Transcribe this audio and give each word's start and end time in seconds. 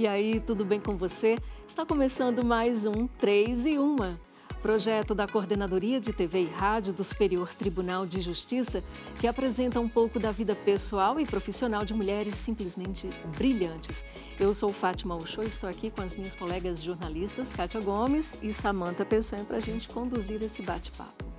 E 0.00 0.06
aí, 0.06 0.40
tudo 0.40 0.64
bem 0.64 0.80
com 0.80 0.96
você? 0.96 1.36
Está 1.68 1.84
começando 1.84 2.42
mais 2.42 2.86
um 2.86 3.06
3 3.06 3.66
e 3.66 3.78
1. 3.78 3.96
Projeto 4.62 5.14
da 5.14 5.28
Coordenadoria 5.28 6.00
de 6.00 6.10
TV 6.10 6.44
e 6.44 6.46
Rádio 6.46 6.94
do 6.94 7.04
Superior 7.04 7.52
Tribunal 7.52 8.06
de 8.06 8.22
Justiça, 8.22 8.82
que 9.20 9.26
apresenta 9.26 9.78
um 9.78 9.90
pouco 9.90 10.18
da 10.18 10.32
vida 10.32 10.54
pessoal 10.54 11.20
e 11.20 11.26
profissional 11.26 11.84
de 11.84 11.92
mulheres 11.92 12.34
simplesmente 12.36 13.10
brilhantes. 13.36 14.02
Eu 14.38 14.54
sou 14.54 14.72
Fátima 14.72 15.16
Uchoa 15.16 15.44
e 15.44 15.48
estou 15.48 15.68
aqui 15.68 15.90
com 15.90 16.00
as 16.00 16.16
minhas 16.16 16.34
colegas 16.34 16.82
jornalistas 16.82 17.52
Kátia 17.52 17.82
Gomes 17.82 18.38
e 18.42 18.54
Samanta 18.54 19.04
Pessan 19.04 19.44
para 19.44 19.58
a 19.58 19.60
gente 19.60 19.86
conduzir 19.86 20.42
esse 20.42 20.62
bate-papo. 20.62 21.29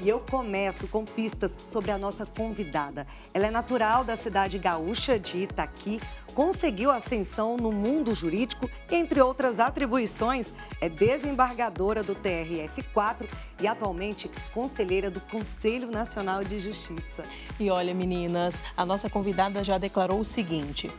E 0.00 0.08
eu 0.08 0.20
começo 0.20 0.88
com 0.88 1.04
pistas 1.04 1.56
sobre 1.64 1.90
a 1.90 1.98
nossa 1.98 2.26
convidada. 2.26 3.06
Ela 3.32 3.46
é 3.46 3.50
natural 3.50 4.04
da 4.04 4.16
cidade 4.16 4.58
gaúcha 4.58 5.18
de 5.18 5.38
Itaqui, 5.38 6.00
conseguiu 6.34 6.90
ascensão 6.90 7.56
no 7.56 7.70
mundo 7.70 8.12
jurídico 8.12 8.68
entre 8.90 9.20
outras 9.20 9.60
atribuições, 9.60 10.52
é 10.80 10.88
desembargadora 10.88 12.02
do 12.02 12.14
TRF4 12.14 13.28
e 13.60 13.68
atualmente 13.68 14.30
conselheira 14.52 15.10
do 15.10 15.20
Conselho 15.20 15.90
Nacional 15.90 16.42
de 16.42 16.58
Justiça. 16.58 17.22
E 17.58 17.70
olha, 17.70 17.94
meninas, 17.94 18.62
a 18.76 18.84
nossa 18.84 19.08
convidada 19.08 19.62
já 19.62 19.78
declarou 19.78 20.18
o 20.18 20.24
seguinte: 20.24 20.90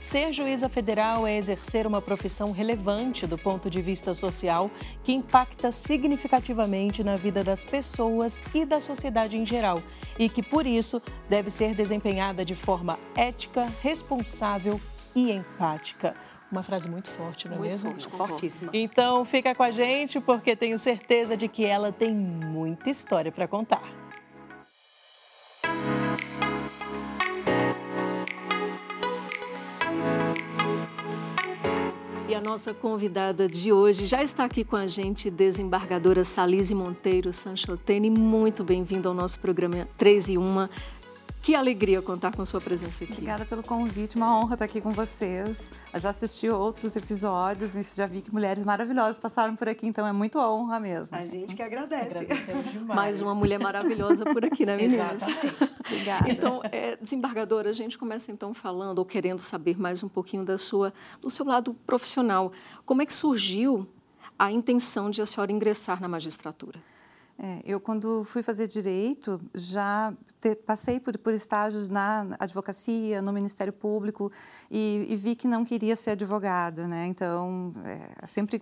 Ser 0.00 0.32
juíza 0.32 0.68
federal 0.68 1.26
é 1.26 1.36
exercer 1.36 1.86
uma 1.86 2.00
profissão 2.00 2.52
relevante 2.52 3.26
do 3.26 3.36
ponto 3.36 3.68
de 3.68 3.82
vista 3.82 4.14
social 4.14 4.70
que 5.02 5.12
impacta 5.12 5.72
significativamente 5.72 7.02
na 7.02 7.16
vida 7.16 7.42
das 7.42 7.64
pessoas 7.64 8.42
e 8.54 8.64
da 8.64 8.80
sociedade 8.80 9.36
em 9.36 9.44
geral 9.44 9.82
e 10.18 10.28
que, 10.28 10.42
por 10.42 10.66
isso, 10.66 11.02
deve 11.28 11.50
ser 11.50 11.74
desempenhada 11.74 12.44
de 12.44 12.54
forma 12.54 12.98
ética, 13.16 13.66
responsável 13.82 14.80
e 15.16 15.32
empática. 15.32 16.14
Uma 16.50 16.62
frase 16.62 16.88
muito 16.88 17.10
forte, 17.10 17.46
não 17.46 17.56
é 17.56 17.58
muito 17.58 17.70
mesmo? 17.70 17.90
Forte, 17.90 18.16
fortíssima. 18.16 18.70
Então, 18.72 19.24
fica 19.24 19.54
com 19.54 19.62
a 19.62 19.70
gente 19.70 20.20
porque 20.20 20.54
tenho 20.56 20.78
certeza 20.78 21.36
de 21.36 21.48
que 21.48 21.64
ela 21.64 21.92
tem 21.92 22.14
muita 22.14 22.88
história 22.88 23.30
para 23.30 23.46
contar. 23.46 24.07
A 32.38 32.40
nossa 32.40 32.72
convidada 32.72 33.48
de 33.48 33.72
hoje 33.72 34.06
já 34.06 34.22
está 34.22 34.44
aqui 34.44 34.62
com 34.62 34.76
a 34.76 34.86
gente, 34.86 35.28
desembargadora 35.28 36.22
Salise 36.22 36.72
Monteiro 36.72 37.32
Sanchotene. 37.32 38.08
Muito 38.08 38.62
bem-vinda 38.62 39.08
ao 39.08 39.14
nosso 39.14 39.40
programa 39.40 39.88
3 39.98 40.28
e 40.28 40.38
1. 40.38 40.68
Que 41.42 41.54
alegria 41.54 42.02
contar 42.02 42.34
com 42.34 42.44
sua 42.44 42.60
presença 42.60 43.04
aqui. 43.04 43.14
Obrigada 43.14 43.44
pelo 43.44 43.62
convite, 43.62 44.16
uma 44.16 44.38
honra 44.38 44.54
estar 44.54 44.64
aqui 44.64 44.80
com 44.80 44.90
vocês. 44.90 45.70
Eu 45.92 46.00
já 46.00 46.10
assisti 46.10 46.48
outros 46.48 46.94
episódios 46.94 47.74
e 47.74 47.82
já 47.96 48.06
vi 48.06 48.20
que 48.20 48.32
mulheres 48.32 48.64
maravilhosas 48.64 49.18
passaram 49.18 49.56
por 49.56 49.68
aqui, 49.68 49.86
então 49.86 50.06
é 50.06 50.12
muito 50.12 50.38
honra 50.38 50.78
mesmo. 50.78 51.16
A 51.16 51.24
gente 51.24 51.54
que 51.54 51.62
agradece. 51.62 52.28
Mais 52.84 53.20
uma 53.20 53.34
mulher 53.34 53.58
maravilhosa 53.58 54.24
por 54.24 54.44
aqui, 54.44 54.66
né, 54.66 54.76
meninas? 54.76 55.22
Exatamente. 55.22 55.74
Obrigada. 55.86 56.30
Então, 56.30 56.60
é, 56.70 56.96
desembargadora, 56.96 57.70
a 57.70 57.72
gente 57.72 57.96
começa 57.96 58.30
então 58.30 58.52
falando 58.52 58.98
ou 58.98 59.04
querendo 59.04 59.40
saber 59.40 59.80
mais 59.80 60.02
um 60.02 60.08
pouquinho 60.08 60.44
da 60.44 60.58
sua, 60.58 60.92
do 61.20 61.30
seu 61.30 61.46
lado 61.46 61.72
profissional. 61.86 62.52
Como 62.84 63.00
é 63.00 63.06
que 63.06 63.12
surgiu 63.12 63.88
a 64.38 64.52
intenção 64.52 65.10
de 65.10 65.22
a 65.22 65.26
senhora 65.26 65.50
ingressar 65.50 66.00
na 66.00 66.08
magistratura? 66.08 66.78
É, 67.40 67.60
eu, 67.64 67.78
quando 67.78 68.24
fui 68.24 68.42
fazer 68.42 68.66
direito, 68.66 69.40
já 69.54 70.12
te, 70.40 70.56
passei 70.56 70.98
por, 70.98 71.16
por, 71.18 71.32
estágios 71.32 71.86
na 71.86 72.26
advocacia, 72.36 73.22
no 73.22 73.32
Ministério 73.32 73.72
Público 73.72 74.32
e, 74.68 75.06
e 75.08 75.14
vi 75.14 75.36
que 75.36 75.46
não 75.46 75.64
queria 75.64 75.94
ser 75.94 76.10
advogada, 76.12 76.88
né? 76.88 77.06
Então, 77.06 77.72
é, 77.84 78.26
sempre 78.26 78.60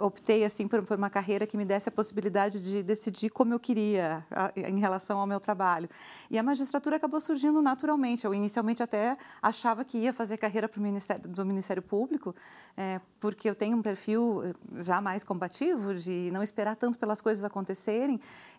optei 0.00 0.44
assim 0.44 0.68
por, 0.68 0.82
por, 0.82 0.98
uma 0.98 1.08
carreira 1.08 1.46
que 1.46 1.56
me 1.56 1.64
desse 1.64 1.88
a 1.88 1.92
possibilidade 1.92 2.62
de 2.62 2.82
decidir 2.82 3.30
como 3.30 3.54
eu 3.54 3.58
queria 3.58 4.22
a, 4.30 4.52
em 4.54 4.78
relação 4.78 5.18
ao 5.18 5.26
meu 5.26 5.40
trabalho. 5.40 5.88
E 6.30 6.38
a 6.38 6.42
magistratura 6.42 6.96
acabou 6.96 7.20
surgindo 7.22 7.62
naturalmente. 7.62 8.26
Eu 8.26 8.34
inicialmente 8.34 8.82
até 8.82 9.16
achava 9.40 9.82
que 9.82 9.96
ia 9.96 10.12
fazer 10.12 10.36
carreira 10.36 10.68
para 10.68 10.78
o 10.78 10.82
Ministério 10.82 11.22
do 11.26 11.46
Ministério 11.46 11.82
Público, 11.82 12.34
é, 12.76 13.00
porque 13.18 13.48
eu 13.48 13.54
tenho 13.54 13.78
um 13.78 13.82
perfil 13.82 14.42
eh, 14.44 14.54
já 14.82 15.00
mais 15.00 15.24
combativo 15.24 15.94
de 15.94 16.30
não 16.32 16.42
esperar 16.42 16.76
tanto 16.76 16.98
pelas 16.98 17.20
coisas 17.20 17.44
acontecerem 17.44 18.09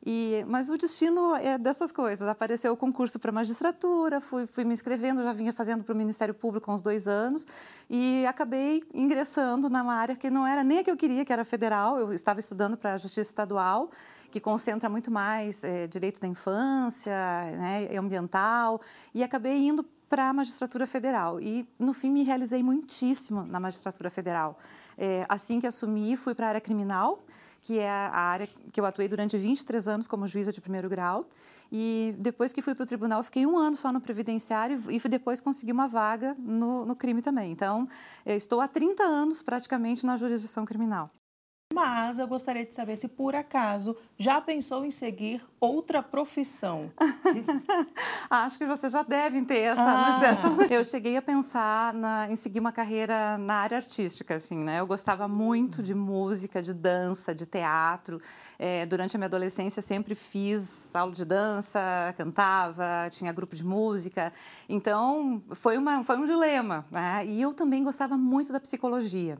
e, 0.05 0.43
mas 0.47 0.69
o 0.69 0.77
destino 0.77 1.35
é 1.35 1.57
dessas 1.57 1.91
coisas. 1.91 2.27
Apareceu 2.27 2.73
o 2.73 2.77
concurso 2.77 3.19
para 3.19 3.31
magistratura, 3.31 4.19
fui, 4.19 4.47
fui 4.47 4.63
me 4.63 4.73
inscrevendo, 4.73 5.23
já 5.23 5.33
vinha 5.33 5.53
fazendo 5.53 5.83
para 5.83 5.93
o 5.93 5.97
Ministério 5.97 6.33
Público 6.33 6.69
há 6.69 6.73
uns 6.73 6.81
dois 6.81 7.07
anos 7.07 7.45
e 7.89 8.25
acabei 8.25 8.83
ingressando 8.93 9.69
numa 9.69 9.93
área 9.93 10.15
que 10.15 10.29
não 10.29 10.45
era 10.45 10.63
nem 10.63 10.79
a 10.79 10.83
que 10.83 10.89
eu 10.89 10.97
queria, 10.97 11.23
que 11.23 11.31
era 11.31 11.45
federal. 11.45 11.99
Eu 11.99 12.13
estava 12.13 12.39
estudando 12.39 12.77
para 12.77 12.93
a 12.93 12.97
Justiça 12.97 13.29
Estadual, 13.29 13.91
que 14.31 14.39
concentra 14.39 14.89
muito 14.89 15.11
mais 15.11 15.63
é, 15.63 15.87
direito 15.87 16.19
da 16.19 16.27
infância, 16.27 17.13
né, 17.57 17.87
ambiental, 17.97 18.81
e 19.13 19.23
acabei 19.23 19.67
indo 19.67 19.83
para 20.11 20.29
a 20.29 20.33
magistratura 20.33 20.85
federal. 20.85 21.39
E, 21.39 21.65
no 21.79 21.93
fim, 21.93 22.11
me 22.11 22.23
realizei 22.23 22.61
muitíssimo 22.61 23.43
na 23.43 23.61
magistratura 23.61 24.09
federal. 24.09 24.57
É, 24.97 25.25
assim 25.29 25.59
que 25.59 25.65
assumi, 25.65 26.17
fui 26.17 26.35
para 26.35 26.47
a 26.47 26.49
área 26.49 26.61
criminal, 26.61 27.23
que 27.63 27.79
é 27.79 27.89
a 27.89 28.19
área 28.19 28.47
que 28.71 28.79
eu 28.79 28.85
atuei 28.85 29.07
durante 29.07 29.37
23 29.37 29.87
anos 29.87 30.07
como 30.07 30.27
juíza 30.27 30.51
de 30.51 30.59
primeiro 30.59 30.89
grau. 30.89 31.27
E 31.71 32.13
depois 32.17 32.51
que 32.51 32.61
fui 32.61 32.75
para 32.75 32.83
o 32.83 32.85
tribunal, 32.85 33.23
fiquei 33.23 33.45
um 33.45 33.57
ano 33.57 33.77
só 33.77 33.93
no 33.93 34.01
previdenciário 34.01 34.81
e 34.89 34.99
depois 35.07 35.39
consegui 35.39 35.71
uma 35.71 35.87
vaga 35.87 36.35
no, 36.37 36.85
no 36.85 36.95
crime 36.95 37.21
também. 37.21 37.51
Então, 37.51 37.87
estou 38.25 38.59
há 38.59 38.67
30 38.67 39.03
anos 39.03 39.41
praticamente 39.41 40.05
na 40.05 40.17
jurisdição 40.17 40.65
criminal. 40.65 41.09
Mas 41.73 42.19
eu 42.19 42.27
gostaria 42.27 42.65
de 42.65 42.73
saber 42.73 42.97
se, 42.97 43.07
por 43.07 43.33
acaso, 43.35 43.95
já 44.17 44.41
pensou 44.41 44.83
em 44.85 44.91
seguir 44.91 45.41
outra 45.59 46.03
profissão? 46.03 46.91
Acho 48.29 48.57
que 48.57 48.65
vocês 48.65 48.91
já 48.91 49.03
devem 49.03 49.43
ter 49.45 49.59
essa, 49.59 49.81
Ah. 49.81 50.19
essa- 50.23 50.41
Eu 50.73 50.83
cheguei 50.83 51.15
a 51.17 51.21
pensar 51.21 51.93
na- 51.93 52.29
em 52.29 52.35
seguir 52.35 52.59
uma 52.59 52.71
carreira 52.71 53.37
na 53.37 53.53
área 53.55 53.77
artística, 53.77 54.35
assim, 54.35 54.57
né? 54.57 54.79
Eu 54.79 54.87
gostava 54.87 55.27
muito 55.27 55.81
de 55.81 55.93
música, 55.93 56.61
de 56.61 56.73
dança, 56.73 57.33
de 57.33 57.45
teatro. 57.45 58.19
É, 58.59 58.85
durante 58.85 59.15
a 59.15 59.19
minha 59.19 59.27
adolescência, 59.27 59.81
sempre 59.81 60.13
fiz 60.13 60.93
aula 60.93 61.11
de 61.13 61.23
dança, 61.25 61.79
cantava, 62.17 63.09
tinha 63.11 63.31
grupo 63.31 63.55
de 63.55 63.63
música. 63.63 64.33
Então, 64.67 65.41
foi, 65.53 65.77
uma, 65.77 66.03
foi 66.03 66.17
um 66.17 66.25
dilema. 66.25 66.85
Né? 66.91 67.25
E 67.25 67.41
eu 67.41 67.53
também 67.53 67.83
gostava 67.83 68.17
muito 68.17 68.51
da 68.51 68.59
psicologia. 68.59 69.37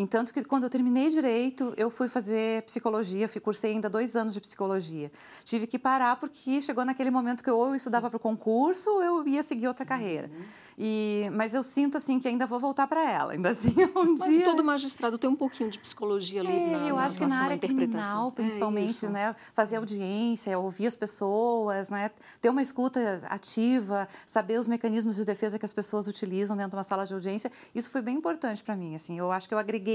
Entanto 0.00 0.32
que 0.32 0.44
quando 0.44 0.62
eu 0.64 0.70
terminei 0.70 1.10
direito, 1.10 1.74
eu 1.76 1.90
fui 1.90 2.08
fazer 2.08 2.62
psicologia, 2.62 3.28
fui 3.28 3.40
cursei 3.40 3.72
ainda 3.72 3.90
dois 3.90 4.14
anos 4.14 4.32
de 4.32 4.40
psicologia. 4.40 5.10
Tive 5.44 5.66
que 5.66 5.76
parar 5.78 6.14
porque 6.20 6.62
chegou 6.62 6.84
naquele 6.84 7.10
momento 7.10 7.42
que 7.42 7.50
eu 7.50 7.58
ou 7.58 7.68
eu 7.70 7.74
estudava 7.74 8.08
para 8.08 8.16
o 8.16 8.20
concurso 8.20 8.88
ou 8.90 9.02
eu 9.02 9.26
ia 9.26 9.42
seguir 9.42 9.66
outra 9.66 9.84
carreira. 9.84 10.30
E, 10.78 11.28
mas 11.32 11.52
eu 11.54 11.62
sinto 11.64 11.96
assim 11.96 12.20
que 12.20 12.28
ainda 12.28 12.46
vou 12.46 12.60
voltar 12.60 12.86
para 12.86 13.10
ela. 13.10 13.32
Ainda 13.32 13.50
assim, 13.50 13.74
um 13.96 14.14
Mas 14.16 14.30
dia. 14.36 14.44
todo 14.44 14.62
magistrado 14.62 15.18
tem 15.18 15.28
um 15.28 15.34
pouquinho 15.34 15.68
de 15.70 15.78
psicologia 15.80 16.40
ali 16.42 16.52
É, 16.52 16.76
na, 16.76 16.88
eu 16.88 16.94
na 16.96 17.02
acho 17.02 17.18
que 17.18 17.24
atuação, 17.24 17.38
na 17.40 17.44
área 17.44 17.58
criminal, 17.58 18.28
É 18.28 18.30
principalmente, 18.30 18.90
isso. 18.90 19.10
né? 19.10 19.34
Fazer 19.52 19.76
audiência, 19.76 20.56
ouvir 20.56 20.86
as 20.86 20.96
pessoas, 20.96 21.90
né? 21.90 22.12
Ter 22.40 22.48
uma 22.50 22.62
escuta 22.62 23.20
ativa, 23.28 24.06
saber 24.24 24.60
os 24.60 24.68
mecanismos 24.68 25.16
de 25.16 25.24
defesa 25.24 25.58
que 25.58 25.64
as 25.66 25.72
pessoas 25.72 26.06
utilizam 26.06 26.56
dentro 26.56 26.70
de 26.70 26.76
uma 26.76 26.84
sala 26.84 27.04
de 27.04 27.12
audiência, 27.14 27.50
isso 27.74 27.90
foi 27.90 28.00
bem 28.00 28.16
importante 28.16 28.62
para 28.62 28.76
mim, 28.76 28.94
assim. 28.94 29.18
Eu 29.18 29.32
acho 29.32 29.48
que 29.48 29.54
eu 29.54 29.58
agreguei 29.58 29.87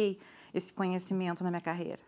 esse 0.53 0.71
conhecimento 0.73 1.43
na 1.43 1.49
minha 1.49 1.61
carreira. 1.61 1.99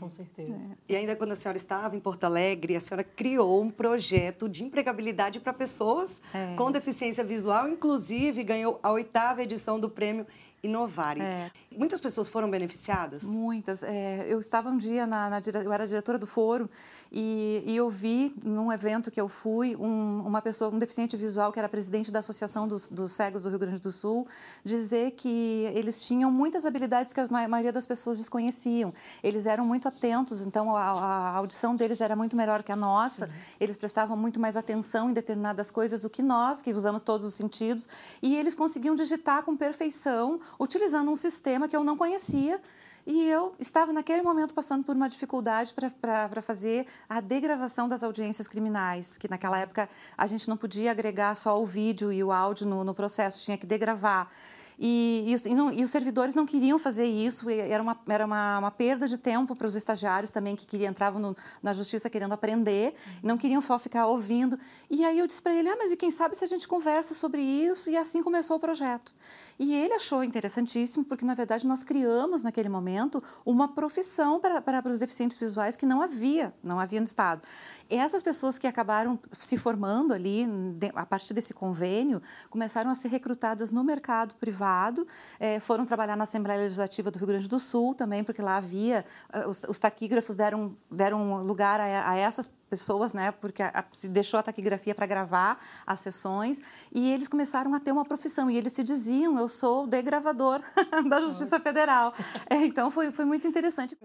Com 0.00 0.10
certeza. 0.10 0.54
E 0.88 0.96
ainda 0.96 1.14
quando 1.14 1.32
a 1.32 1.36
senhora 1.36 1.58
estava 1.58 1.94
em 1.94 2.00
Porto 2.00 2.24
Alegre, 2.24 2.74
a 2.74 2.80
senhora 2.80 3.04
criou 3.04 3.60
um 3.62 3.68
projeto 3.68 4.48
de 4.48 4.64
empregabilidade 4.64 5.40
para 5.40 5.52
pessoas 5.52 6.22
É. 6.32 6.54
com 6.56 6.70
deficiência 6.70 7.22
visual, 7.22 7.68
inclusive 7.68 8.42
ganhou 8.44 8.80
a 8.82 8.90
oitava 8.90 9.42
edição 9.42 9.78
do 9.78 9.90
prêmio 9.90 10.26
Inovare. 10.64 11.20
É. 11.20 11.50
Muitas 11.76 12.00
pessoas 12.00 12.28
foram 12.28 12.48
beneficiadas? 12.50 13.24
Muitas. 13.24 13.82
É, 13.82 14.26
eu 14.28 14.40
estava 14.40 14.68
um 14.70 14.76
dia 14.76 15.06
na, 15.06 15.28
na 15.28 15.40
eu 15.62 15.72
era 15.72 15.86
diretora 15.86 16.18
do 16.18 16.26
foro 16.26 16.70
e, 17.12 17.62
e 17.66 17.76
eu 17.76 17.90
vi 17.90 18.34
num 18.42 18.72
evento 18.72 19.10
que 19.10 19.20
eu 19.20 19.28
fui 19.28 19.76
um- 19.76 20.22
uma 20.26 20.40
pessoa, 20.40 20.70
um 20.74 20.78
deficiente 20.78 21.16
visual 21.16 21.52
que 21.52 21.58
era 21.58 21.68
presidente 21.68 22.10
da 22.10 22.20
Associação 22.20 22.66
dos, 22.66 22.88
dos 22.88 23.12
Cegos 23.12 23.42
do 23.42 23.50
Rio 23.50 23.58
Grande 23.58 23.80
do 23.80 23.92
Sul, 23.92 24.26
dizer 24.64 25.10
que 25.12 25.68
eles 25.74 26.00
tinham 26.02 26.30
muitas 26.30 26.64
habilidades 26.64 27.12
que 27.12 27.20
a 27.20 27.26
ma- 27.28 27.46
maioria 27.48 27.72
das 27.72 27.86
pessoas 27.86 28.18
desconheciam. 28.18 28.92
Eles 29.22 29.46
eram 29.46 29.66
muito 29.66 29.86
atentos, 29.88 30.44
então 30.46 30.74
a, 30.76 30.82
a 30.92 31.30
audição 31.36 31.76
deles 31.76 32.00
era 32.00 32.16
muito 32.16 32.36
melhor 32.36 32.62
que 32.62 32.72
a 32.72 32.76
nossa. 32.76 33.28
Eles 33.60 33.76
prestavam 33.76 34.16
muito 34.16 34.40
mais 34.40 34.56
atenção 34.56 35.10
em 35.10 35.12
determinadas 35.12 35.70
coisas 35.70 36.02
do 36.02 36.08
que 36.10 36.22
nós, 36.22 36.62
que 36.62 36.72
usamos 36.72 37.02
todos 37.02 37.26
os 37.26 37.34
sentidos, 37.34 37.88
e 38.22 38.36
eles 38.36 38.54
conseguiam 38.54 38.94
digitar 38.94 39.42
com 39.42 39.56
perfeição, 39.56 40.40
utilizando 40.58 41.10
um 41.10 41.16
sistema 41.16 41.68
que 41.68 41.76
eu 41.76 41.84
não 41.84 41.96
conhecia. 41.96 42.60
E 43.06 43.22
eu 43.28 43.54
estava 43.58 43.92
naquele 43.92 44.22
momento 44.22 44.54
passando 44.54 44.82
por 44.82 44.96
uma 44.96 45.08
dificuldade 45.08 45.74
para 45.74 46.40
fazer 46.40 46.86
a 47.06 47.20
degravação 47.20 47.86
das 47.86 48.02
audiências 48.02 48.48
criminais, 48.48 49.18
que 49.18 49.28
naquela 49.28 49.58
época 49.58 49.90
a 50.16 50.26
gente 50.26 50.48
não 50.48 50.56
podia 50.56 50.90
agregar 50.90 51.34
só 51.34 51.60
o 51.60 51.66
vídeo 51.66 52.10
e 52.10 52.24
o 52.24 52.32
áudio 52.32 52.66
no, 52.66 52.82
no 52.82 52.94
processo, 52.94 53.44
tinha 53.44 53.58
que 53.58 53.66
degravar. 53.66 54.30
E, 54.78 55.24
e, 55.28 55.48
e, 55.50 55.54
não, 55.54 55.70
e, 55.72 55.84
os 55.84 55.90
servidores 55.90 56.34
não 56.34 56.44
queriam 56.44 56.78
fazer 56.78 57.06
isso, 57.06 57.48
era 57.48 57.82
uma, 57.82 57.96
era 58.08 58.26
uma, 58.26 58.58
uma 58.58 58.70
perda 58.70 59.06
de 59.06 59.16
tempo 59.16 59.54
para 59.54 59.66
os 59.66 59.76
estagiários 59.76 60.32
também 60.32 60.56
que 60.56 60.66
queriam, 60.66 60.90
entravam 60.90 61.20
no, 61.20 61.36
na 61.62 61.72
justiça 61.72 62.10
querendo 62.10 62.32
aprender, 62.32 62.94
não 63.22 63.38
queriam 63.38 63.60
só 63.60 63.78
ficar 63.78 64.06
ouvindo. 64.06 64.58
E 64.90 65.04
aí 65.04 65.18
eu 65.18 65.26
disse 65.26 65.40
para 65.40 65.54
ele: 65.54 65.68
ah, 65.68 65.76
mas 65.78 65.92
e 65.92 65.96
quem 65.96 66.10
sabe 66.10 66.36
se 66.36 66.44
a 66.44 66.48
gente 66.48 66.66
conversa 66.66 67.14
sobre 67.14 67.40
isso? 67.40 67.90
E 67.90 67.96
assim 67.96 68.22
começou 68.22 68.56
o 68.56 68.60
projeto. 68.60 69.12
E 69.58 69.74
ele 69.74 69.94
achou 69.94 70.24
interessantíssimo, 70.24 71.04
porque 71.04 71.24
na 71.24 71.34
verdade 71.34 71.66
nós 71.66 71.84
criamos 71.84 72.42
naquele 72.42 72.68
momento 72.68 73.22
uma 73.44 73.68
profissão 73.68 74.40
para, 74.40 74.60
para, 74.60 74.88
os 74.88 74.98
deficientes 74.98 75.36
visuais 75.36 75.76
que 75.76 75.86
não 75.86 76.02
havia, 76.02 76.52
não 76.62 76.80
havia 76.80 77.00
no 77.00 77.06
Estado. 77.06 77.42
Essas 77.88 78.22
pessoas 78.22 78.58
que 78.58 78.66
acabaram 78.66 79.18
se 79.38 79.56
formando 79.56 80.12
ali, 80.12 80.46
a 80.94 81.06
partir 81.06 81.34
desse 81.34 81.54
convênio, 81.54 82.20
começaram 82.50 82.90
a 82.90 82.94
ser 82.94 83.08
recrutadas 83.08 83.70
no 83.70 83.84
mercado 83.84 84.34
privado, 84.34 85.06
é, 85.38 85.60
foram 85.60 85.84
trabalhar 85.84 86.16
na 86.16 86.24
Assembleia 86.24 86.60
Legislativa 86.60 87.10
do 87.10 87.18
Rio 87.18 87.28
Grande 87.28 87.48
do 87.48 87.60
Sul 87.60 87.94
também, 87.94 88.24
porque 88.24 88.42
lá 88.42 88.56
havia, 88.56 89.04
eh, 89.32 89.46
os, 89.46 89.64
os 89.64 89.78
taquígrafos 89.78 90.36
deram, 90.36 90.76
deram 90.90 91.42
lugar 91.42 91.78
a, 91.80 92.10
a 92.10 92.16
essas 92.16 92.50
pessoas, 92.74 93.14
né, 93.14 93.30
porque 93.30 93.62
a, 93.62 93.68
a, 93.68 93.84
deixou 94.08 94.40
a 94.40 94.42
taquigrafia 94.42 94.96
para 94.96 95.06
gravar 95.06 95.64
as 95.86 96.00
sessões, 96.00 96.60
e 96.92 97.12
eles 97.12 97.28
começaram 97.28 97.72
a 97.72 97.78
ter 97.78 97.92
uma 97.92 98.04
profissão, 98.04 98.50
e 98.50 98.56
eles 98.56 98.72
se 98.72 98.82
diziam, 98.82 99.38
eu 99.38 99.48
sou 99.48 99.86
degravador 99.86 100.60
da 101.08 101.20
Justiça 101.20 101.60
Federal. 101.60 102.12
É, 102.50 102.56
então, 102.56 102.90
foi, 102.90 103.12
foi 103.12 103.24
muito 103.24 103.46
interessante. 103.46 103.96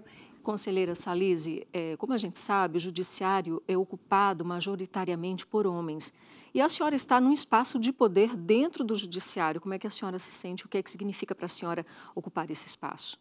Conselheira 0.43 0.93
Salise, 0.93 1.67
é, 1.73 1.97
como 1.97 2.13
a 2.13 2.17
gente 2.17 2.37
sabe, 2.37 2.77
o 2.77 2.79
judiciário 2.79 3.59
é 3.67 3.75
ocupado 3.75 4.45
majoritariamente 4.45 5.47
por 5.47 5.65
homens. 5.65 6.13
E 6.53 6.61
a 6.61 6.69
senhora 6.69 6.93
está 6.93 7.19
num 7.19 7.33
espaço 7.33 7.79
de 7.79 7.91
poder 7.91 8.35
dentro 8.35 8.83
do 8.83 8.95
judiciário. 8.95 9.59
Como 9.59 9.73
é 9.73 9.79
que 9.79 9.87
a 9.87 9.91
senhora 9.91 10.19
se 10.19 10.31
sente? 10.31 10.65
O 10.65 10.69
que 10.69 10.77
é 10.77 10.83
que 10.83 10.91
significa 10.91 11.33
para 11.33 11.47
a 11.47 11.49
senhora 11.49 11.85
ocupar 12.15 12.49
esse 12.51 12.67
espaço? 12.67 13.17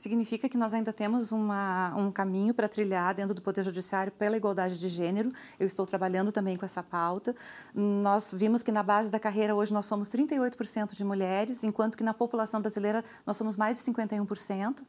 Significa 0.00 0.48
que 0.48 0.56
nós 0.56 0.72
ainda 0.72 0.94
temos 0.94 1.30
uma, 1.30 1.94
um 1.94 2.10
caminho 2.10 2.54
para 2.54 2.66
trilhar 2.66 3.14
dentro 3.14 3.34
do 3.34 3.42
Poder 3.42 3.62
Judiciário 3.62 4.10
pela 4.10 4.34
igualdade 4.34 4.78
de 4.78 4.88
gênero. 4.88 5.30
Eu 5.58 5.66
estou 5.66 5.84
trabalhando 5.84 6.32
também 6.32 6.56
com 6.56 6.64
essa 6.64 6.82
pauta. 6.82 7.36
Nós 7.74 8.32
vimos 8.34 8.62
que 8.62 8.72
na 8.72 8.82
base 8.82 9.10
da 9.10 9.20
carreira 9.20 9.54
hoje 9.54 9.74
nós 9.74 9.84
somos 9.84 10.08
38% 10.08 10.94
de 10.94 11.04
mulheres, 11.04 11.62
enquanto 11.64 11.98
que 11.98 12.02
na 12.02 12.14
população 12.14 12.62
brasileira 12.62 13.04
nós 13.26 13.36
somos 13.36 13.56
mais 13.56 13.76
de 13.76 13.92
51%. 13.92 14.82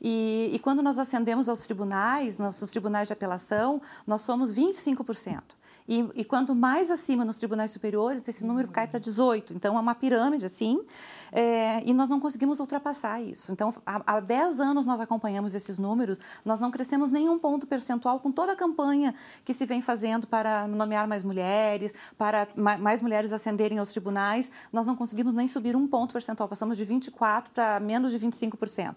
E, 0.00 0.50
e 0.52 0.58
quando 0.58 0.82
nós 0.82 0.98
ascendemos 0.98 1.48
aos 1.48 1.60
tribunais, 1.60 2.36
nos 2.36 2.58
tribunais 2.68 3.06
de 3.06 3.12
apelação, 3.12 3.80
nós 4.04 4.22
somos 4.22 4.52
25%. 4.52 5.42
E, 5.88 6.08
e 6.14 6.24
quanto 6.24 6.54
mais 6.54 6.90
acima 6.90 7.24
nos 7.24 7.36
tribunais 7.36 7.70
superiores, 7.70 8.26
esse 8.26 8.44
número 8.44 8.68
cai 8.68 8.88
para 8.88 8.98
18%. 8.98 9.52
Então, 9.52 9.76
é 9.76 9.80
uma 9.80 9.94
pirâmide, 9.94 10.44
assim, 10.44 10.84
é, 11.30 11.82
e 11.84 11.94
nós 11.94 12.10
não 12.10 12.18
conseguimos 12.18 12.58
ultrapassar 12.58 13.20
isso. 13.20 13.52
Então, 13.52 13.72
há, 13.86 14.16
há 14.16 14.20
10 14.20 14.55
anos 14.60 14.84
nós 14.84 15.00
acompanhamos 15.00 15.54
esses 15.54 15.78
números, 15.78 16.18
nós 16.44 16.60
não 16.60 16.70
crescemos 16.70 17.10
nenhum 17.10 17.38
ponto 17.38 17.66
percentual 17.66 18.20
com 18.20 18.30
toda 18.30 18.52
a 18.52 18.56
campanha 18.56 19.14
que 19.44 19.54
se 19.54 19.66
vem 19.66 19.82
fazendo 19.82 20.26
para 20.26 20.66
nomear 20.66 21.06
mais 21.06 21.22
mulheres, 21.22 21.94
para 22.16 22.48
mais 22.56 23.00
mulheres 23.00 23.32
ascenderem 23.32 23.78
aos 23.78 23.90
tribunais, 23.90 24.50
nós 24.72 24.86
não 24.86 24.96
conseguimos 24.96 25.32
nem 25.32 25.48
subir 25.48 25.76
um 25.76 25.86
ponto 25.86 26.12
percentual, 26.12 26.48
passamos 26.48 26.76
de 26.76 26.86
24% 26.86 27.44
para 27.52 27.80
menos 27.80 28.12
de 28.12 28.18
25%. 28.18 28.96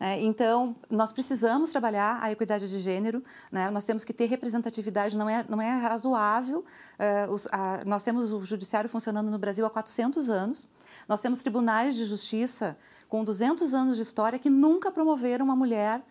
É, 0.00 0.20
então, 0.20 0.76
nós 0.90 1.12
precisamos 1.12 1.70
trabalhar 1.70 2.18
a 2.22 2.30
equidade 2.30 2.68
de 2.68 2.78
gênero, 2.78 3.22
né? 3.50 3.70
nós 3.70 3.84
temos 3.84 4.04
que 4.04 4.12
ter 4.12 4.26
representatividade, 4.26 5.16
não 5.16 5.28
é, 5.28 5.44
não 5.48 5.60
é 5.60 5.70
razoável. 5.70 6.64
É, 6.98 7.26
os, 7.28 7.48
a, 7.50 7.82
nós 7.84 8.04
temos 8.04 8.32
o 8.32 8.42
judiciário 8.42 8.88
funcionando 8.88 9.30
no 9.30 9.38
Brasil 9.38 9.64
há 9.66 9.70
400 9.70 10.28
anos, 10.28 10.68
nós 11.08 11.20
temos 11.20 11.40
tribunais 11.40 11.96
de 11.96 12.04
justiça 12.04 12.76
com 13.08 13.24
200 13.24 13.72
anos 13.74 13.96
de 13.96 14.02
história 14.02 14.38
que 14.38 14.50
nunca 14.50 14.90
promoveram 14.90 15.44
uma 15.44 15.56
mulher 15.56 16.02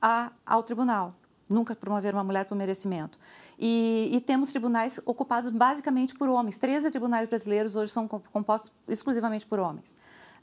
a, 0.00 0.30
ao 0.44 0.62
tribunal. 0.62 1.14
Nunca 1.48 1.74
promoveram 1.74 2.18
uma 2.18 2.24
mulher 2.24 2.44
por 2.46 2.56
merecimento. 2.56 3.18
E, 3.58 4.10
e, 4.12 4.20
temos 4.20 4.50
tribunais 4.50 4.98
ocupados 5.04 5.50
basicamente 5.50 6.14
por 6.14 6.28
homens. 6.28 6.58
13 6.58 6.90
tribunais 6.90 7.28
brasileiros 7.28 7.76
hoje 7.76 7.92
são 7.92 8.08
compostos 8.08 8.72
exclusivamente 8.88 9.46
por 9.46 9.58
homens. 9.58 9.94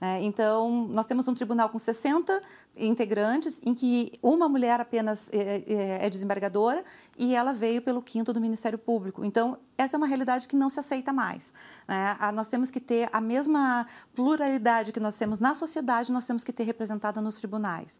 É, 0.03 0.19
então, 0.23 0.87
nós 0.89 1.05
temos 1.05 1.27
um 1.27 1.33
tribunal 1.35 1.69
com 1.69 1.77
60 1.77 2.41
integrantes, 2.75 3.61
em 3.63 3.75
que 3.75 4.11
uma 4.23 4.49
mulher 4.49 4.79
apenas 4.79 5.29
é, 5.31 5.63
é, 5.67 6.05
é 6.07 6.09
desembargadora 6.09 6.83
e 7.15 7.35
ela 7.35 7.53
veio 7.53 7.83
pelo 7.83 8.01
quinto 8.01 8.33
do 8.33 8.41
Ministério 8.41 8.79
Público. 8.79 9.23
Então, 9.23 9.59
essa 9.77 9.95
é 9.95 9.97
uma 9.99 10.07
realidade 10.07 10.47
que 10.47 10.55
não 10.55 10.71
se 10.71 10.79
aceita 10.79 11.13
mais. 11.13 11.53
Né? 11.87 12.17
Nós 12.33 12.47
temos 12.47 12.71
que 12.71 12.79
ter 12.79 13.09
a 13.13 13.21
mesma 13.21 13.85
pluralidade 14.15 14.91
que 14.91 14.99
nós 14.99 15.15
temos 15.19 15.39
na 15.39 15.53
sociedade, 15.53 16.11
nós 16.11 16.25
temos 16.25 16.43
que 16.43 16.51
ter 16.51 16.63
representada 16.63 17.21
nos 17.21 17.35
tribunais. 17.35 17.99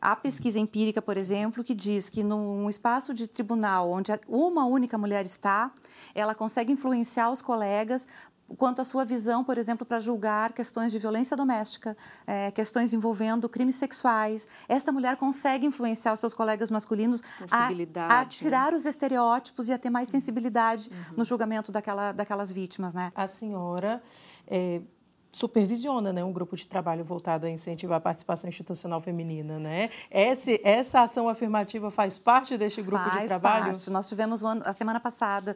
Há 0.00 0.14
pesquisa 0.16 0.58
empírica, 0.58 1.02
por 1.02 1.16
exemplo, 1.16 1.64
que 1.64 1.74
diz 1.74 2.08
que 2.08 2.22
num 2.22 2.68
espaço 2.68 3.12
de 3.12 3.26
tribunal 3.26 3.90
onde 3.90 4.12
uma 4.28 4.64
única 4.64 4.96
mulher 4.96 5.24
está, 5.24 5.70
ela 6.14 6.34
consegue 6.34 6.72
influenciar 6.72 7.30
os 7.30 7.42
colegas 7.42 8.06
quanto 8.56 8.80
à 8.80 8.84
sua 8.84 9.04
visão, 9.04 9.42
por 9.42 9.58
exemplo, 9.58 9.84
para 9.84 10.00
julgar 10.00 10.52
questões 10.52 10.92
de 10.92 10.98
violência 10.98 11.36
doméstica, 11.36 11.96
é, 12.26 12.50
questões 12.50 12.92
envolvendo 12.92 13.48
crimes 13.48 13.76
sexuais. 13.76 14.46
Essa 14.68 14.92
mulher 14.92 15.16
consegue 15.16 15.66
influenciar 15.66 16.12
os 16.12 16.20
seus 16.20 16.32
colegas 16.32 16.70
masculinos 16.70 17.22
a, 17.50 17.66
a, 17.66 17.70
né? 17.70 18.26
tirar 18.28 18.72
né? 18.72 18.78
os 18.78 18.86
estereótipos 18.86 19.68
e 19.68 19.72
a 19.72 19.78
ter 19.78 19.90
mais 19.90 20.08
sensibilidade 20.08 20.90
uhum. 20.90 21.16
no 21.18 21.24
julgamento 21.24 21.72
daquela, 21.72 22.12
daquelas 22.12 22.52
vítimas, 22.52 22.94
né? 22.94 23.12
A 23.14 23.26
senhora 23.26 24.02
é, 24.46 24.80
supervisiona 25.36 26.14
né, 26.14 26.24
um 26.24 26.32
grupo 26.32 26.56
de 26.56 26.66
trabalho 26.66 27.04
voltado 27.04 27.46
a 27.46 27.50
incentivar 27.50 27.98
a 27.98 28.00
participação 28.00 28.48
institucional 28.48 29.00
feminina. 29.00 29.58
Né? 29.58 29.90
Esse, 30.10 30.58
essa 30.64 31.02
ação 31.02 31.28
afirmativa 31.28 31.90
faz 31.90 32.18
parte 32.18 32.56
deste 32.56 32.80
grupo 32.80 33.04
faz 33.04 33.20
de 33.20 33.28
trabalho? 33.28 33.72
Parte. 33.72 33.90
Nós 33.90 34.08
tivemos 34.08 34.42
a 34.42 34.72
semana 34.72 34.98
passada, 34.98 35.54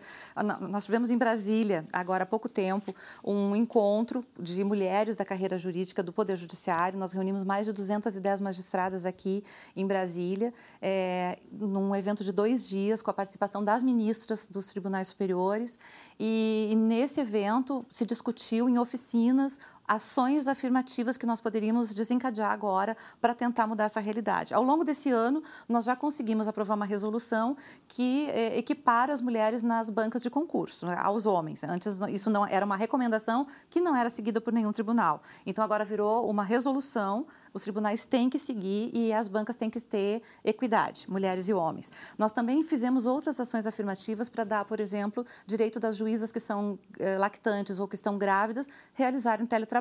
nós 0.69 0.85
tivemos 0.85 1.09
em 1.09 1.17
Brasília, 1.17 1.87
agora 1.91 2.25
há 2.25 2.27
pouco 2.27 2.47
tempo, 2.47 2.95
um 3.25 3.57
encontro 3.57 4.23
de 4.39 4.63
mulheres 4.63 5.17
da 5.17 5.25
carreira 5.25 5.57
jurídica 5.57 6.03
do 6.03 6.13
Poder 6.13 6.37
Judiciário. 6.37 6.99
Nós 6.99 7.13
reunimos 7.13 7.43
mais 7.43 7.65
de 7.65 7.73
210 7.73 8.43
magistradas 8.43 9.07
aqui 9.07 9.43
em 9.75 9.87
Brasília, 9.87 10.53
é, 10.83 11.39
num 11.51 11.97
evento 11.97 12.23
de 12.23 12.33
dois 12.33 12.69
dias, 12.69 13.01
com 13.01 13.11
a 13.11 13.15
participação 13.15 13.65
das 13.65 13.83
ministras 13.83 14.47
dos 14.47 14.67
tribunais 14.67 15.09
superiores. 15.09 15.79
E, 16.19 16.69
e 16.71 16.77
nesse 16.77 17.19
evento 17.19 17.87
se 17.91 18.05
discutiu 18.05 18.69
em 18.69 18.79
oficinas 18.79 19.59
ações 19.91 20.47
afirmativas 20.47 21.17
que 21.17 21.27
nós 21.27 21.41
poderíamos 21.41 21.93
desencadear 21.93 22.53
agora 22.53 22.97
para 23.21 23.35
tentar 23.35 23.67
mudar 23.67 23.87
essa 23.87 23.99
realidade. 23.99 24.55
Ao 24.55 24.63
longo 24.63 24.85
desse 24.85 25.11
ano, 25.11 25.43
nós 25.69 25.85
já 25.85 25.97
conseguimos 25.97 26.47
aprovar 26.47 26.77
uma 26.77 26.87
resolução 26.87 27.57
que 27.89 28.29
eh, 28.31 28.57
equipara 28.57 29.13
as 29.13 29.21
mulheres 29.21 29.65
nas 29.65 29.91
bancas 29.91 30.23
de 30.23 30.31
concurso, 30.31 30.87
né, 30.87 30.95
aos 30.97 31.27
homens. 31.27 31.65
Antes, 31.65 31.99
isso 32.09 32.31
não 32.31 32.47
era 32.47 32.65
uma 32.65 32.77
recomendação 32.77 33.49
que 33.69 33.81
não 33.81 33.97
era 33.97 34.09
seguida 34.09 34.41
por 34.41 34.53
nenhum 34.53 34.73
tribunal. 34.73 35.23
Então, 35.45 35.65
agora 35.65 35.85
virou 35.85 36.31
uma 36.31 36.45
resolução 36.45 37.27
os 37.53 37.63
tribunais 37.63 38.07
têm 38.07 38.31
que 38.31 38.39
seguir 38.39 38.91
e 38.95 39.13
as 39.13 39.29
bancas 39.29 39.57
têm 39.57 39.69
que 39.69 39.81
ter 39.81 40.23
equidade, 40.45 41.11
mulheres 41.11 41.49
e 41.49 41.53
homens. 41.53 41.91
Nós 42.17 42.33
também 42.33 42.63
fizemos 42.63 43.07
outras 43.07 43.39
ações 43.41 43.67
afirmativas 43.67 44.29
para 44.29 44.45
dar, 44.45 44.65
por 44.65 44.81
exemplo, 44.81 45.27
direito 45.47 45.81
das 45.81 45.97
juízas 45.97 46.31
que 46.31 46.41
são 46.41 46.79
eh, 46.99 47.19
lactantes 47.19 47.81
ou 47.81 47.89
que 47.89 47.95
estão 47.95 48.17
grávidas 48.17 48.69
realizarem 48.95 49.47
teletrabalho, 49.47 49.80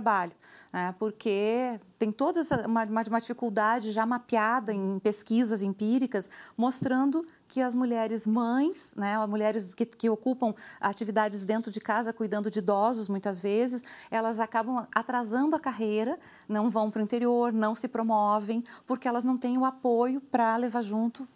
né? 0.72 0.94
porque 0.98 1.80
tem 1.98 2.12
toda 2.12 2.42
uma, 2.66 2.84
uma 2.84 3.20
dificuldade 3.20 3.92
já 3.92 4.06
mapeada 4.06 4.74
em 4.74 5.00
pesquisas 5.00 5.62
empíricas 5.62 6.30
mostrando 6.56 7.26
que 7.48 7.62
as 7.62 7.74
mulheres 7.74 8.28
mães, 8.28 8.94
né, 8.96 9.18
mulheres 9.26 9.74
que, 9.74 9.86
que, 9.86 10.10
ocupam 10.10 10.54
atividades 10.80 11.44
dentro 11.44 11.72
de 11.72 11.80
casa, 11.80 12.14
cuidando 12.14 12.52
de 12.52 12.60
idosos 12.60 13.10
muitas 13.10 13.40
vezes, 13.40 13.84
elas 14.12 14.40
acabam 14.40 14.88
atrasando 14.94 15.56
a 15.56 15.60
carreira, 15.60 16.20
não 16.48 16.70
vão 16.70 16.92
para 16.92 17.00
o 17.00 17.04
interior, 17.04 17.52
não 17.52 17.74
se 17.74 17.88
promovem, 17.88 18.64
porque 18.86 19.08
elas 19.08 19.24
não 19.24 19.36
têm 19.36 19.58
o 19.58 19.66
apoio 19.66 20.22
para 20.22 20.56
levar 20.58 20.84
junto 20.84 21.28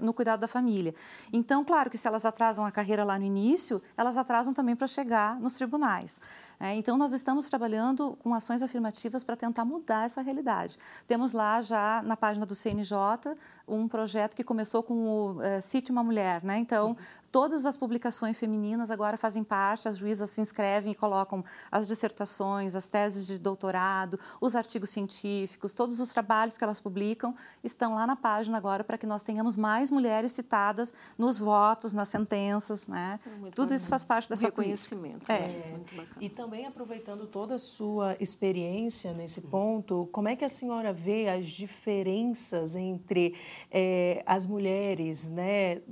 no 0.00 0.12
cuidado 0.12 0.40
da 0.40 0.48
família. 0.48 0.94
Então, 1.32 1.64
claro 1.64 1.90
que 1.90 1.98
se 1.98 2.06
elas 2.06 2.24
atrasam 2.24 2.64
a 2.64 2.70
carreira 2.70 3.04
lá 3.04 3.18
no 3.18 3.24
início, 3.24 3.82
elas 3.96 4.16
atrasam 4.16 4.52
também 4.52 4.76
para 4.76 4.86
chegar 4.86 5.38
nos 5.40 5.54
tribunais. 5.54 6.20
É, 6.58 6.74
então, 6.74 6.96
nós 6.96 7.12
estamos 7.12 7.48
trabalhando 7.48 8.16
com 8.22 8.34
ações 8.34 8.62
afirmativas 8.62 9.24
para 9.24 9.36
tentar 9.36 9.64
mudar 9.64 10.06
essa 10.06 10.22
realidade. 10.22 10.78
Temos 11.06 11.32
lá 11.32 11.62
já 11.62 12.02
na 12.04 12.16
página 12.16 12.46
do 12.46 12.54
CNJ 12.54 13.36
um 13.66 13.88
projeto 13.88 14.34
que 14.34 14.44
começou 14.44 14.82
com 14.82 14.94
o 14.94 15.42
é, 15.42 15.60
Cite 15.60 15.90
uma 15.90 16.02
Mulher. 16.02 16.42
Né? 16.44 16.58
Então, 16.58 16.96
Todas 17.34 17.66
as 17.66 17.76
publicações 17.76 18.38
femininas 18.38 18.92
agora 18.92 19.16
fazem 19.16 19.42
parte, 19.42 19.88
as 19.88 19.98
juízas 19.98 20.30
se 20.30 20.40
inscrevem 20.40 20.92
e 20.92 20.94
colocam 20.94 21.44
as 21.68 21.88
dissertações, 21.88 22.76
as 22.76 22.88
teses 22.88 23.26
de 23.26 23.40
doutorado, 23.40 24.20
os 24.40 24.54
artigos 24.54 24.90
científicos, 24.90 25.74
todos 25.74 25.98
os 25.98 26.10
trabalhos 26.10 26.56
que 26.56 26.62
elas 26.62 26.78
publicam 26.78 27.34
estão 27.64 27.94
lá 27.96 28.06
na 28.06 28.14
página 28.14 28.56
agora 28.56 28.84
para 28.84 28.96
que 28.96 29.04
nós 29.04 29.24
tenhamos 29.24 29.56
mais 29.56 29.90
mulheres 29.90 30.30
citadas 30.30 30.94
nos 31.18 31.36
votos, 31.36 31.92
nas 31.92 32.08
sentenças, 32.08 32.86
né? 32.86 33.18
É 33.44 33.50
Tudo 33.50 33.74
isso 33.74 33.88
faz 33.88 34.04
parte 34.04 34.28
dessa 34.28 34.46
reconhecimento. 34.46 35.28
É. 35.28 35.34
é. 35.34 35.80
E 36.20 36.28
também 36.28 36.66
aproveitando 36.66 37.26
toda 37.26 37.56
a 37.56 37.58
sua 37.58 38.16
experiência 38.20 39.12
nesse 39.12 39.40
ponto, 39.40 40.08
como 40.12 40.28
é 40.28 40.36
que 40.36 40.44
a 40.44 40.48
senhora 40.48 40.92
vê 40.92 41.28
as 41.28 41.46
diferenças 41.46 42.76
entre 42.76 43.34
é, 43.72 44.22
as 44.24 44.46
mulheres, 44.46 45.28
né? 45.28 45.82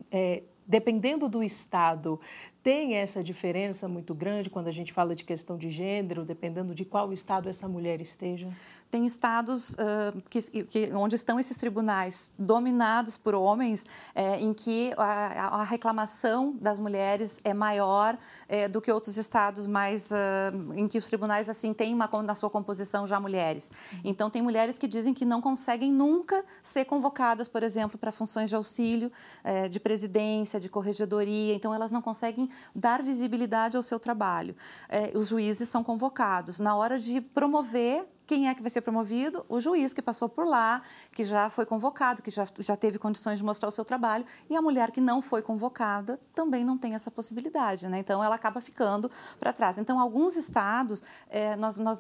Dependendo 0.67 1.29
do 1.29 1.43
estado, 1.43 2.21
tem 2.63 2.95
essa 2.95 3.23
diferença 3.23 3.89
muito 3.89 4.15
grande 4.15 4.49
quando 4.49 4.69
a 4.69 4.73
gente 4.73 4.93
fala 4.93 5.15
de 5.15 5.25
questão 5.25 5.59
de 5.59 5.69
gênero, 5.69 6.25
dependendo 6.25 6.75
de 6.75 6.85
qual 6.85 7.13
estado 7.13 7.49
essa 7.49 7.69
mulher 7.69 8.01
esteja? 8.01 8.49
tem 8.93 9.07
estados 9.07 9.71
uh, 9.71 10.23
que, 10.29 10.43
que, 10.65 10.93
onde 10.93 11.17
estão 11.17 11.41
esses 11.41 11.57
tribunais 11.57 12.31
dominados 12.39 13.17
por 13.17 13.35
homens, 13.35 13.87
é, 14.15 14.39
em 14.39 14.53
que 14.53 14.93
a, 14.99 15.61
a, 15.61 15.65
reclamação 15.65 16.55
das 16.61 16.79
mulheres 16.79 17.41
é 17.43 17.55
maior 17.55 18.19
é, 18.47 18.69
do 18.69 18.83
que 18.83 18.93
outros 18.93 19.17
estados 19.17 19.67
mais 19.67 20.11
uh, 20.11 20.75
em 20.75 20.87
que 20.87 20.99
os 20.99 21.07
tribunais 21.07 21.49
assim 21.49 21.73
têm 21.73 21.95
uma, 21.95 22.07
na 22.23 22.35
sua 22.35 22.51
composição 22.51 23.07
já 23.07 23.19
mulheres. 23.19 23.73
Uhum. 23.95 24.01
Então 24.05 24.29
tem 24.29 24.43
mulheres 24.43 24.77
que 24.77 24.87
dizem 24.87 25.15
que 25.15 25.25
não 25.25 25.41
conseguem 25.41 25.91
nunca 25.91 26.45
ser 26.63 26.85
convocadas, 26.85 27.49
por 27.49 27.63
exemplo, 27.63 27.97
para 27.97 28.13
funções 28.13 28.51
de 28.51 28.57
auxílio, 28.57 29.11
é, 29.43 29.71
de 29.71 29.81
presidência, 29.81 30.61
de 30.61 30.69
corregedoria. 30.69 31.55
Então 31.55 31.75
elas 31.75 31.91
não 31.91 32.03
conseguem 32.03 32.51
dar 32.75 33.03
visibilidade 33.03 33.77
ao 33.77 33.83
seu 33.83 33.99
trabalho. 33.99 34.55
os 35.15 35.29
juízes 35.29 35.69
são 35.69 35.83
convocados 35.83 36.59
na 36.59 36.75
hora 36.77 36.99
de 36.99 37.21
promover 37.21 38.07
quem 38.33 38.49
é 38.49 38.55
que 38.55 38.63
vai 38.63 38.71
ser 38.71 38.81
promovido? 38.81 39.45
O 39.47 39.61
juiz 39.61 39.93
que 39.93 40.01
passou 40.01 40.27
por 40.27 40.47
lá, 40.47 40.81
que 41.13 41.23
já 41.23 41.51
foi 41.51 41.67
convocado, 41.67 42.23
que 42.23 42.31
já, 42.31 42.49
já 42.61 42.75
teve 42.75 42.99
condições 42.99 43.37
de 43.37 43.45
mostrar 43.45 43.69
o 43.69 43.71
seu 43.71 43.85
trabalho, 43.85 44.25
e 44.49 44.57
a 44.57 44.63
mulher 44.63 44.91
que 44.91 45.03
não 45.03 45.21
foi 45.21 45.43
convocada 45.43 46.19
também 46.35 46.65
não 46.65 46.79
tem 46.79 46.95
essa 46.95 47.11
possibilidade, 47.11 47.87
né? 47.89 47.99
Então, 47.99 48.25
ela 48.25 48.35
acaba 48.35 48.59
ficando 48.63 49.11
para 49.39 49.53
trás. 49.53 49.77
Então, 49.77 50.01
alguns 50.01 50.35
estados, 50.35 51.03
é, 51.29 51.57
nós, 51.57 51.77
nós 51.77 51.99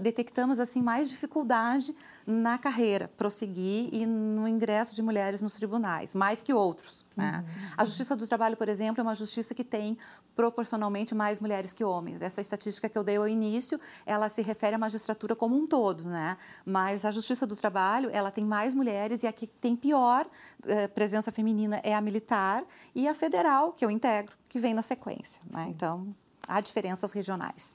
detectamos, 0.00 0.58
assim, 0.58 0.80
mais 0.80 1.10
dificuldade 1.10 1.94
na 2.26 2.56
carreira, 2.56 3.10
prosseguir 3.18 3.90
e 3.92 4.06
no 4.06 4.48
ingresso 4.48 4.94
de 4.94 5.02
mulheres 5.02 5.42
nos 5.42 5.52
tribunais, 5.52 6.14
mais 6.14 6.40
que 6.40 6.54
outros. 6.54 7.04
Né? 7.16 7.44
Uhum. 7.46 7.74
A 7.76 7.84
Justiça 7.84 8.16
do 8.16 8.26
Trabalho, 8.26 8.56
por 8.56 8.68
exemplo, 8.68 9.00
é 9.00 9.02
uma 9.02 9.14
justiça 9.14 9.54
que 9.54 9.62
tem 9.62 9.96
proporcionalmente 10.34 11.14
mais 11.14 11.38
mulheres 11.38 11.72
que 11.72 11.84
homens. 11.84 12.22
Essa 12.22 12.40
estatística 12.40 12.88
que 12.88 12.98
eu 12.98 13.04
dei 13.04 13.16
ao 13.16 13.28
início, 13.28 13.80
ela 14.04 14.28
se 14.28 14.42
refere 14.42 14.74
à 14.74 14.78
magistratura 14.78 15.36
como 15.36 15.56
um 15.56 15.66
todo, 15.66 15.73
né? 16.08 16.36
Mas 16.64 17.04
a 17.04 17.10
Justiça 17.10 17.46
do 17.46 17.56
Trabalho, 17.56 18.10
ela 18.12 18.30
tem 18.30 18.44
mais 18.44 18.72
mulheres 18.72 19.22
e 19.22 19.26
a 19.26 19.32
que 19.32 19.46
tem 19.46 19.74
pior 19.74 20.26
eh, 20.66 20.88
presença 20.88 21.32
feminina 21.32 21.80
é 21.82 21.94
a 21.94 22.00
militar 22.00 22.64
e 22.94 23.08
a 23.08 23.14
federal, 23.14 23.72
que 23.72 23.84
eu 23.84 23.90
integro, 23.90 24.36
que 24.48 24.58
vem 24.58 24.74
na 24.74 24.82
sequência, 24.82 25.42
né? 25.50 25.66
Então, 25.68 26.14
há 26.46 26.60
diferenças 26.60 27.12
regionais. 27.12 27.74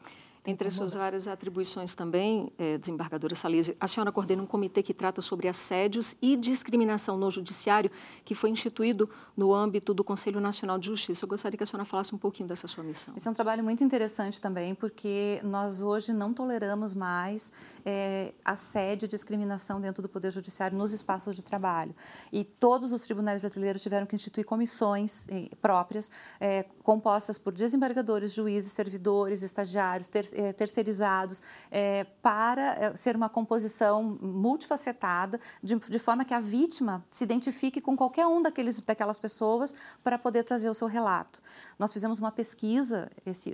Entre 0.50 0.68
as 0.68 0.74
suas 0.74 0.96
várias 0.96 1.28
atribuições 1.28 1.94
também, 1.94 2.52
é, 2.58 2.76
desembargadora 2.80 3.36
Salese, 3.36 3.76
a 3.80 3.88
senhora 3.88 4.12
coordena 4.12 4.42
um 4.42 4.48
comitê 4.48 4.82
que 4.82 4.96
trata 4.96 5.22
sobre 5.22 5.48
assédios 5.48 6.16
e 6.20 6.36
discriminação 6.36 7.18
no 7.18 7.30
judiciário, 7.30 7.92
que 8.26 8.34
foi 8.34 8.50
instituído 8.50 9.08
no 9.38 9.54
âmbito 9.54 9.94
do 9.94 10.04
Conselho 10.04 10.40
Nacional 10.40 10.80
de 10.80 10.88
Justiça. 10.88 11.24
Eu 11.24 11.30
gostaria 11.30 11.56
que 11.56 11.64
a 11.64 11.68
senhora 11.68 11.86
falasse 11.86 12.16
um 12.16 12.18
pouquinho 12.18 12.50
dessa 12.50 12.68
sua 12.68 12.84
missão. 12.84 13.14
Esse 13.16 13.28
é 13.28 13.32
um 13.32 13.34
trabalho 13.34 13.64
muito 13.64 13.84
interessante 13.84 14.42
também, 14.42 14.74
porque 14.74 15.40
nós 15.44 15.84
hoje 15.84 16.12
não 16.12 16.34
toleramos 16.34 16.96
mais 16.96 17.52
é, 17.86 18.34
assédio 18.44 19.06
e 19.06 19.08
discriminação 19.08 19.80
dentro 19.80 20.02
do 20.02 20.10
Poder 20.10 20.32
Judiciário 20.32 20.76
nos 20.76 20.94
espaços 20.94 21.36
de 21.36 21.44
trabalho. 21.44 21.94
E 22.34 22.44
todos 22.44 22.92
os 22.92 23.02
tribunais 23.04 23.40
brasileiros 23.40 23.84
tiveram 23.84 24.08
que 24.08 24.16
instituir 24.16 24.46
comissões 24.46 25.28
eh, 25.30 25.50
próprias, 25.62 26.12
é, 26.40 26.64
compostas 26.84 27.38
por 27.38 27.54
desembargadores, 27.54 28.34
juízes, 28.34 28.72
servidores, 28.72 29.44
estagiários, 29.44 30.08
ter 30.08 30.26
é, 30.40 30.54
terceirizados, 30.54 31.44
é, 31.70 32.06
para 32.22 32.62
é, 32.62 32.96
ser 32.96 33.16
uma 33.16 33.28
composição 33.28 34.18
multifacetada, 34.22 35.40
de, 35.62 35.76
de, 35.76 36.00
forma 36.00 36.24
que 36.24 36.34
a 36.34 36.40
vítima 36.40 37.04
se 37.10 37.26
identifique 37.26 37.82
com 37.82 37.96
qualquer 37.98 38.26
um 38.26 38.42
daqueles, 38.42 38.80
daquelas 38.80 39.20
pessoas 39.20 39.74
para 40.02 40.18
poder 40.18 40.44
trazer 40.44 40.70
o 40.70 40.74
seu 40.74 40.88
relato. 40.88 41.42
Nós 41.78 41.92
fizemos 41.92 42.20
uma 42.20 42.32
pesquisa 42.32 43.10
esse, 43.26 43.54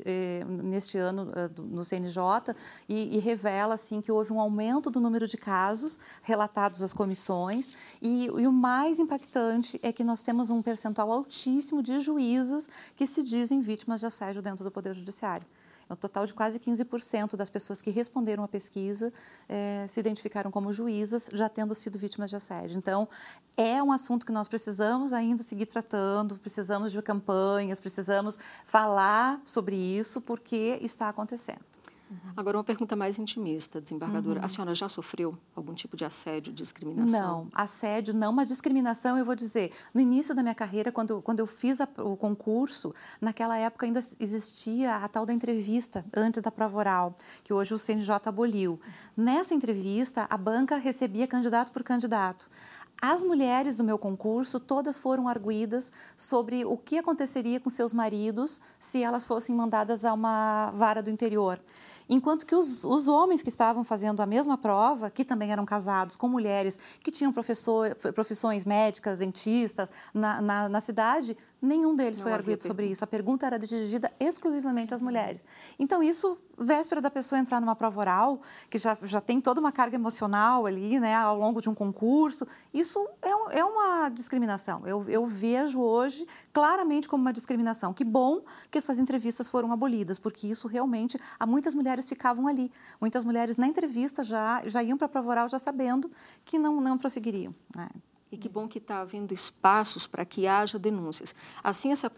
neste 0.62 0.98
ano 0.98 1.32
no 1.58 1.84
CNJ 1.84 2.56
e, 2.88 3.16
e, 3.16 3.20
revela 3.20 3.74
assim, 3.74 4.00
que 4.02 4.12
houve 4.12 4.32
um 4.32 4.40
aumento 4.40 4.92
do 4.92 5.00
número 5.00 5.28
de 5.28 5.38
casos 5.38 6.00
relatados 6.22 6.84
às 6.84 6.94
comissões 6.94 7.72
e, 8.02 8.26
e 8.26 8.48
o 8.48 8.52
mais 8.52 9.00
impactante 9.00 9.80
é 9.82 9.92
que 9.92 10.04
nós 10.04 10.22
temos 10.22 10.52
um 10.52 10.62
percentual 10.62 11.12
altíssimo 11.12 11.82
de 11.82 12.00
juízas 12.00 12.70
que 12.96 13.08
se 13.08 13.24
dizem 13.24 13.62
vítimas 13.62 14.00
de 14.00 14.06
assédio 14.06 14.42
dentro 14.42 14.64
do 14.64 14.70
Poder 14.70 14.94
Judiciário. 14.94 15.46
É 15.90 15.94
um 15.94 15.96
total 15.96 16.26
de 16.26 16.34
quase 16.34 16.60
15% 16.60 17.36
das 17.36 17.50
pessoas 17.50 17.82
que 17.82 17.92
responderam 17.92 18.44
à 18.44 18.48
pesquisa 18.48 19.14
é, 19.48 19.86
se 19.88 20.00
identificaram 20.00 20.50
como 20.50 20.74
juízas, 20.74 21.30
já 21.32 21.48
tendo 21.48 21.76
sido 21.76 22.00
vítimas 22.00 22.30
de 22.30 22.36
assédio. 22.36 22.78
Então, 22.78 23.08
é 23.56 23.82
um 23.82 23.92
assunto 23.92 24.26
que 24.26 24.32
nós 24.32 24.48
precisamos 24.48 25.14
ainda 25.14 25.44
seguir 25.44 25.68
tratando, 25.68 26.38
precisamos 26.38 26.92
de 26.92 27.02
campanhas, 27.02 27.80
precisamos 27.80 28.40
falar 28.66 29.42
sobre 29.46 29.76
isso, 29.76 30.20
porque 30.22 30.80
está 30.82 31.10
acontecendo. 31.10 31.75
Uhum. 32.10 32.18
Agora, 32.38 32.58
uma 32.58 32.64
pergunta 32.64 32.96
mais 32.96 33.18
intimista, 33.18 33.82
desembargadora. 33.82 34.40
Uhum. 34.40 34.46
A 34.46 34.48
senhora 34.48 34.76
já 34.76 34.88
sofreu 34.88 35.38
algum 35.56 35.74
tipo 35.74 35.98
de 35.98 36.06
assédio, 36.06 36.54
discriminação? 36.54 37.46
Não, 37.46 37.48
assédio 37.54 38.14
não, 38.14 38.32
mas 38.32 38.48
discriminação, 38.48 39.18
eu 39.18 39.26
vou 39.26 39.36
dizer, 39.36 39.72
no 39.94 40.00
início 40.00 40.36
da 40.36 40.44
minha 40.44 40.56
carreira, 40.56 40.92
quando, 40.92 41.22
quando 41.22 41.40
eu 41.40 41.48
fiz 41.48 41.82
a, 41.82 41.88
o 41.98 42.16
concurso, 42.16 42.94
naquela 43.20 43.58
época 43.58 43.86
ainda 43.86 44.00
existia 44.20 44.98
a 44.98 45.08
tal 45.08 45.26
da 45.26 45.34
entrevista, 45.34 46.06
antes 46.16 46.42
da 46.42 46.52
prova 46.52 46.78
oral, 46.78 47.18
que 47.44 47.54
hoje 47.54 47.74
o 47.74 47.80
CNJ 47.80 48.16
aboliu. 48.26 48.80
Nessa 49.18 49.54
entrevista, 49.54 50.28
a 50.30 50.38
banca 50.38 50.78
recebia 50.78 51.28
candidato 51.28 51.72
por 51.72 51.84
candidato. 51.84 52.50
As 53.02 53.24
mulheres 53.24 53.78
do 53.78 53.84
meu 53.84 53.98
concurso, 53.98 54.60
todas 54.60 54.98
foram 54.98 55.28
arguídas 55.28 55.92
sobre 56.16 56.64
o 56.66 56.78
que 56.78 56.98
aconteceria 56.98 57.60
com 57.60 57.70
seus 57.70 57.94
maridos 57.94 58.62
se 58.80 59.04
elas 59.04 59.26
fossem 59.26 59.54
mandadas 59.54 60.06
a 60.06 60.14
uma 60.14 60.72
vara 60.72 61.04
do 61.04 61.10
interior. 61.10 61.60
Enquanto 62.08 62.46
que 62.46 62.56
os, 62.56 62.84
os 62.84 63.08
homens 63.08 63.42
que 63.42 63.50
estavam 63.50 63.84
fazendo 63.84 64.22
a 64.22 64.26
mesma 64.26 64.58
prova, 64.58 65.10
que 65.10 65.26
também 65.26 65.52
eram 65.52 65.66
casados 65.66 66.16
com 66.16 66.28
mulheres 66.28 66.80
que 67.02 67.12
tinham 67.12 67.32
professor, 67.32 67.96
profissões 68.14 68.66
médicas, 68.66 69.20
dentistas 69.20 69.92
na, 70.14 70.42
na, 70.42 70.70
na 70.70 70.82
cidade, 70.82 71.36
nenhum 71.66 71.96
deles 71.96 72.20
Não 72.20 72.26
foi 72.26 72.34
arguído 72.34 72.64
sobre 72.64 72.88
isso. 72.88 73.04
A 73.04 73.08
pergunta 73.08 73.46
era 73.46 73.58
dirigida 73.58 74.12
exclusivamente 74.20 74.94
às 74.94 75.02
mulheres. 75.02 75.46
Então, 75.80 76.04
isso, 76.04 76.38
véspera 76.58 77.02
da 77.02 77.10
pessoa 77.10 77.40
entrar 77.40 77.60
numa 77.60 77.76
prova 77.76 78.00
oral, 78.00 78.42
que 78.70 78.78
já, 78.78 78.98
já 79.02 79.20
tem 79.20 79.42
toda 79.42 79.60
uma 79.60 79.72
carga 79.72 79.96
emocional 79.96 80.66
ali, 80.66 81.00
né, 81.00 81.16
ao 81.16 81.38
longo 81.38 81.62
de 81.62 81.70
um 81.70 81.74
concurso, 81.74 82.48
isso 82.74 83.08
é, 83.22 83.60
é 83.60 83.66
uma 83.66 84.10
discriminação. 84.10 84.86
Eu, 84.86 85.04
eu 85.08 85.26
vejo 85.26 85.82
hoje 85.82 86.28
claramente 86.54 87.10
como 87.10 87.22
uma 87.22 87.34
discriminação. 87.34 87.94
Que 87.94 88.04
bom 88.04 88.42
que 88.70 88.78
essas 88.78 89.00
entrevistas 89.00 89.48
foram 89.48 89.72
abolidas, 89.72 90.20
porque 90.20 90.48
isso 90.48 90.68
realmente, 90.68 91.20
há 91.40 91.46
muitas 91.46 91.74
mulheres 91.74 91.95
mulheres 91.96 92.10
ficavam 92.10 92.48
ali. 92.48 92.72
Muitas 93.00 93.24
mulheres 93.24 93.58
na 93.58 93.68
entrevista 93.68 94.24
já, 94.24 94.62
já 94.68 94.84
iam 94.84 94.98
para 94.98 95.06
a 95.06 95.10
prova 95.10 95.30
oral 95.30 95.50
já 95.50 95.58
sabendo 95.58 96.12
que 96.44 96.60
não, 96.60 96.82
não 96.82 96.98
prosseguiriam. 96.98 97.56
Né? 97.76 97.90
E 98.32 98.38
que 98.38 98.50
bom 98.50 98.68
que 98.68 98.80
está 98.80 99.00
havendo 99.00 99.34
espaços 99.34 100.06
para 100.06 100.26
que 100.26 100.46
haja 100.46 100.78
denúncias. 100.78 101.34
Assim, 101.64 101.92
essa 101.92 102.12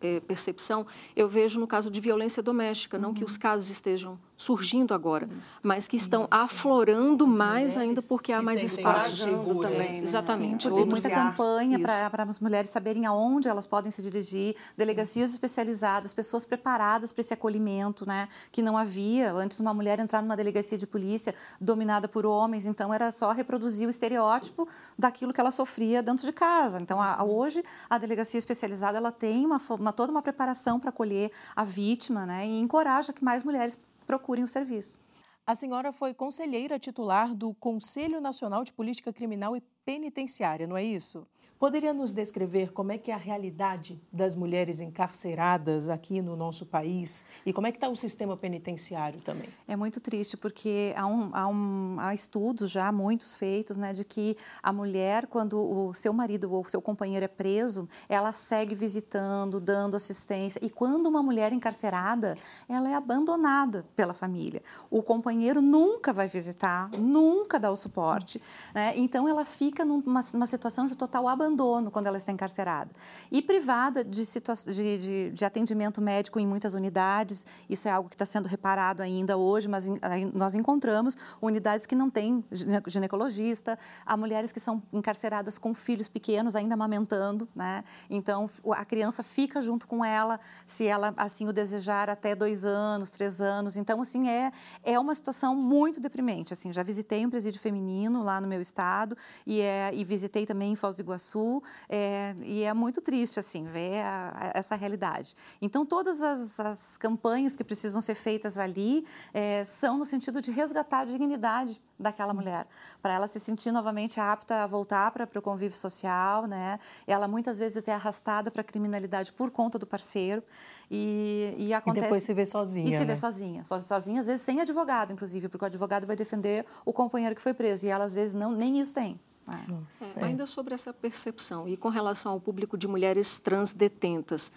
eh, 0.00 0.20
percepção 0.20 0.86
eu 1.14 1.28
vejo 1.28 1.60
no 1.60 1.66
caso 1.66 1.90
de 1.90 2.00
violência 2.00 2.42
doméstica, 2.42 2.96
uhum. 2.96 3.02
não 3.02 3.14
que 3.14 3.24
os 3.24 3.34
uhum. 3.34 3.40
casos 3.40 3.70
estejam 3.70 4.18
surgindo 4.40 4.94
agora, 4.94 5.28
Isso. 5.38 5.58
mas 5.62 5.86
que 5.86 5.96
estão 5.96 6.22
Isso. 6.22 6.28
aflorando 6.30 7.26
as 7.26 7.36
mais 7.36 7.76
ainda 7.76 8.00
porque 8.00 8.32
há 8.32 8.40
mais 8.40 8.62
espaços 8.62 9.18
seguros. 9.18 9.60
Também, 9.60 9.78
né? 9.78 9.98
Exatamente. 9.98 10.66
Sim, 10.66 10.74
tem 10.74 10.86
muita 10.86 11.10
campanha 11.10 11.78
para 11.78 12.22
as 12.22 12.40
mulheres 12.40 12.70
saberem 12.70 13.04
aonde 13.04 13.48
elas 13.48 13.66
podem 13.66 13.90
se 13.90 14.00
dirigir, 14.00 14.56
delegacias 14.78 15.28
Sim. 15.28 15.34
especializadas, 15.34 16.14
pessoas 16.14 16.46
preparadas 16.46 17.12
para 17.12 17.20
esse 17.20 17.34
acolhimento, 17.34 18.06
né? 18.06 18.28
Que 18.50 18.62
não 18.62 18.78
havia 18.78 19.30
antes 19.30 19.60
uma 19.60 19.74
mulher 19.74 19.98
entrar 19.98 20.22
numa 20.22 20.36
delegacia 20.36 20.78
de 20.78 20.86
polícia 20.86 21.34
dominada 21.60 22.08
por 22.08 22.24
homens, 22.24 22.64
então 22.64 22.94
era 22.94 23.12
só 23.12 23.32
reproduzir 23.32 23.86
o 23.86 23.90
estereótipo 23.90 24.66
daquilo 24.98 25.34
que 25.34 25.40
ela 25.40 25.50
sofria 25.50 26.02
dentro 26.02 26.26
de 26.26 26.32
casa. 26.32 26.78
Então 26.80 26.98
a, 26.98 27.22
uhum. 27.22 27.30
hoje 27.30 27.62
a 27.90 27.98
delegacia 27.98 28.38
especializada 28.38 28.96
ela 28.96 29.12
tem 29.12 29.44
uma, 29.44 29.60
uma 29.78 29.92
toda 29.92 30.10
uma 30.10 30.22
preparação 30.22 30.80
para 30.80 30.88
acolher 30.88 31.30
a 31.54 31.62
vítima, 31.62 32.24
né? 32.24 32.46
E 32.46 32.58
encoraja 32.58 33.12
que 33.12 33.22
mais 33.22 33.42
mulheres 33.42 33.78
procurem 34.10 34.42
o 34.42 34.48
serviço. 34.48 34.98
A 35.46 35.54
senhora 35.54 35.92
foi 35.92 36.12
conselheira 36.12 36.80
titular 36.80 37.32
do 37.32 37.54
Conselho 37.54 38.20
Nacional 38.20 38.64
de 38.64 38.72
Política 38.72 39.12
Criminal 39.12 39.56
e 39.56 39.62
Penitenciária, 39.90 40.68
não 40.68 40.76
é 40.76 40.84
isso? 40.84 41.26
Poderia 41.60 41.92
nos 41.92 42.14
descrever 42.14 42.72
como 42.72 42.90
é 42.90 42.96
que 42.96 43.10
é 43.10 43.14
a 43.14 43.18
realidade 43.18 44.00
das 44.10 44.34
mulheres 44.34 44.80
encarceradas 44.80 45.90
aqui 45.90 46.22
no 46.22 46.34
nosso 46.34 46.64
país 46.64 47.22
e 47.44 47.52
como 47.52 47.66
é 47.66 47.70
que 47.70 47.76
está 47.76 47.86
o 47.86 47.94
sistema 47.94 48.34
penitenciário 48.34 49.20
também? 49.20 49.46
É 49.68 49.76
muito 49.76 50.00
triste 50.00 50.38
porque 50.38 50.94
há, 50.96 51.06
um, 51.06 51.36
há, 51.36 51.46
um, 51.46 51.96
há 51.98 52.14
estudos 52.14 52.70
já 52.70 52.90
muitos 52.90 53.34
feitos, 53.34 53.76
né, 53.76 53.92
de 53.92 54.06
que 54.06 54.38
a 54.62 54.72
mulher 54.72 55.26
quando 55.26 55.60
o 55.60 55.92
seu 55.92 56.14
marido 56.14 56.50
ou 56.50 56.66
seu 56.66 56.80
companheiro 56.80 57.26
é 57.26 57.28
preso, 57.28 57.86
ela 58.08 58.32
segue 58.32 58.74
visitando, 58.74 59.60
dando 59.60 59.96
assistência 59.96 60.58
e 60.62 60.70
quando 60.70 61.08
uma 61.08 61.22
mulher 61.22 61.52
encarcerada, 61.52 62.38
ela 62.70 62.88
é 62.88 62.94
abandonada 62.94 63.84
pela 63.94 64.14
família. 64.14 64.62
O 64.90 65.02
companheiro 65.02 65.60
nunca 65.60 66.10
vai 66.10 66.26
visitar, 66.26 66.90
nunca 66.92 67.60
dá 67.60 67.70
o 67.70 67.76
suporte, 67.76 68.40
né? 68.74 68.94
Então 68.96 69.28
ela 69.28 69.44
fica 69.44 69.79
numa, 69.84 70.22
numa 70.32 70.46
situação 70.46 70.86
de 70.86 70.96
total 70.96 71.28
abandono 71.28 71.90
quando 71.90 72.06
ela 72.06 72.16
está 72.16 72.32
encarcerada. 72.32 72.90
E 73.30 73.42
privada 73.42 74.04
de, 74.04 74.24
de, 74.24 74.98
de, 74.98 75.30
de 75.30 75.44
atendimento 75.44 76.00
médico 76.00 76.38
em 76.38 76.46
muitas 76.46 76.74
unidades, 76.74 77.46
isso 77.68 77.88
é 77.88 77.90
algo 77.90 78.08
que 78.08 78.14
está 78.14 78.26
sendo 78.26 78.46
reparado 78.48 79.02
ainda 79.02 79.36
hoje, 79.36 79.68
mas 79.68 79.86
nós 80.34 80.54
encontramos 80.54 81.16
unidades 81.40 81.86
que 81.86 81.94
não 81.94 82.10
têm 82.10 82.44
ginecologista, 82.86 83.78
há 84.04 84.16
mulheres 84.16 84.52
que 84.52 84.60
são 84.60 84.82
encarceradas 84.92 85.58
com 85.58 85.74
filhos 85.74 86.08
pequenos 86.08 86.56
ainda 86.56 86.74
amamentando, 86.74 87.48
né? 87.54 87.84
Então 88.08 88.48
a 88.72 88.84
criança 88.84 89.22
fica 89.22 89.60
junto 89.62 89.86
com 89.86 90.04
ela, 90.04 90.40
se 90.66 90.86
ela 90.86 91.14
assim 91.16 91.48
o 91.48 91.52
desejar, 91.52 92.08
até 92.10 92.34
dois 92.34 92.64
anos, 92.64 93.10
três 93.10 93.40
anos. 93.40 93.76
Então 93.76 94.00
assim 94.00 94.28
é 94.28 94.52
é 94.82 94.98
uma 94.98 95.14
situação 95.14 95.54
muito 95.54 96.00
deprimente. 96.00 96.52
Assim, 96.52 96.72
já 96.72 96.82
visitei 96.82 97.24
um 97.24 97.30
presídio 97.30 97.60
feminino 97.60 98.22
lá 98.22 98.40
no 98.40 98.48
meu 98.48 98.60
estado 98.60 99.16
e 99.46 99.60
é 99.60 99.69
e 99.92 100.04
visitei 100.04 100.46
também 100.46 100.72
em 100.72 100.76
Foz 100.76 100.96
do 100.96 101.02
Iguaçu 101.02 101.62
é, 101.88 102.34
e 102.42 102.62
é 102.62 102.72
muito 102.72 103.00
triste 103.00 103.38
assim 103.38 103.64
ver 103.64 104.02
a, 104.02 104.32
a, 104.34 104.58
essa 104.58 104.74
realidade. 104.74 105.34
Então 105.60 105.84
todas 105.84 106.22
as, 106.22 106.60
as, 106.60 106.96
campanhas 106.96 107.56
que 107.56 107.64
precisam 107.64 108.00
ser 108.00 108.14
feitas 108.14 108.58
ali 108.58 109.04
é, 109.32 109.64
são 109.64 109.98
no 109.98 110.04
sentido 110.04 110.40
de 110.40 110.50
resgatar 110.50 111.00
a 111.00 111.04
dignidade 111.04 111.80
daquela 111.98 112.32
Sim. 112.32 112.38
mulher, 112.38 112.66
para 113.02 113.12
ela 113.12 113.28
se 113.28 113.38
sentir 113.38 113.70
novamente 113.70 114.18
apta 114.18 114.62
a 114.62 114.66
voltar 114.66 115.10
para 115.10 115.38
o 115.38 115.42
convívio 115.42 115.76
social, 115.76 116.46
né? 116.46 116.78
Ela 117.06 117.28
muitas 117.28 117.58
vezes 117.58 117.86
é 117.86 117.92
arrastada 117.92 118.50
para 118.50 118.62
a 118.62 118.64
criminalidade 118.64 119.32
por 119.32 119.50
conta 119.50 119.78
do 119.78 119.86
parceiro 119.86 120.42
e, 120.90 121.54
e 121.58 121.74
acontece. 121.74 122.00
E 122.00 122.02
depois 122.02 122.22
se 122.22 122.32
vê 122.32 122.46
sozinha. 122.46 122.88
E 122.88 122.92
se 122.92 123.00
né? 123.00 123.04
vê 123.04 123.16
sozinha, 123.16 123.64
sozinha 123.64 124.20
às 124.20 124.26
vezes 124.26 124.42
sem 124.42 124.60
advogado, 124.60 125.12
inclusive, 125.12 125.48
porque 125.48 125.64
o 125.64 125.66
advogado 125.66 126.06
vai 126.06 126.16
defender 126.16 126.64
o 126.84 126.92
companheiro 126.92 127.34
que 127.34 127.42
foi 127.42 127.54
preso 127.54 127.86
e 127.86 127.88
ela 127.88 128.04
às 128.04 128.14
vezes 128.14 128.34
não 128.34 128.52
nem 128.52 128.80
isso 128.80 128.94
tem. 128.94 129.20
É. 129.50 130.20
É, 130.20 130.24
ainda 130.24 130.46
sobre 130.46 130.74
essa 130.74 130.92
percepção 130.92 131.68
e 131.68 131.76
com 131.76 131.88
relação 131.88 132.32
ao 132.32 132.40
público 132.40 132.78
de 132.78 132.86
mulheres 132.86 133.38
trans 133.38 133.72
detentas, 133.72 134.52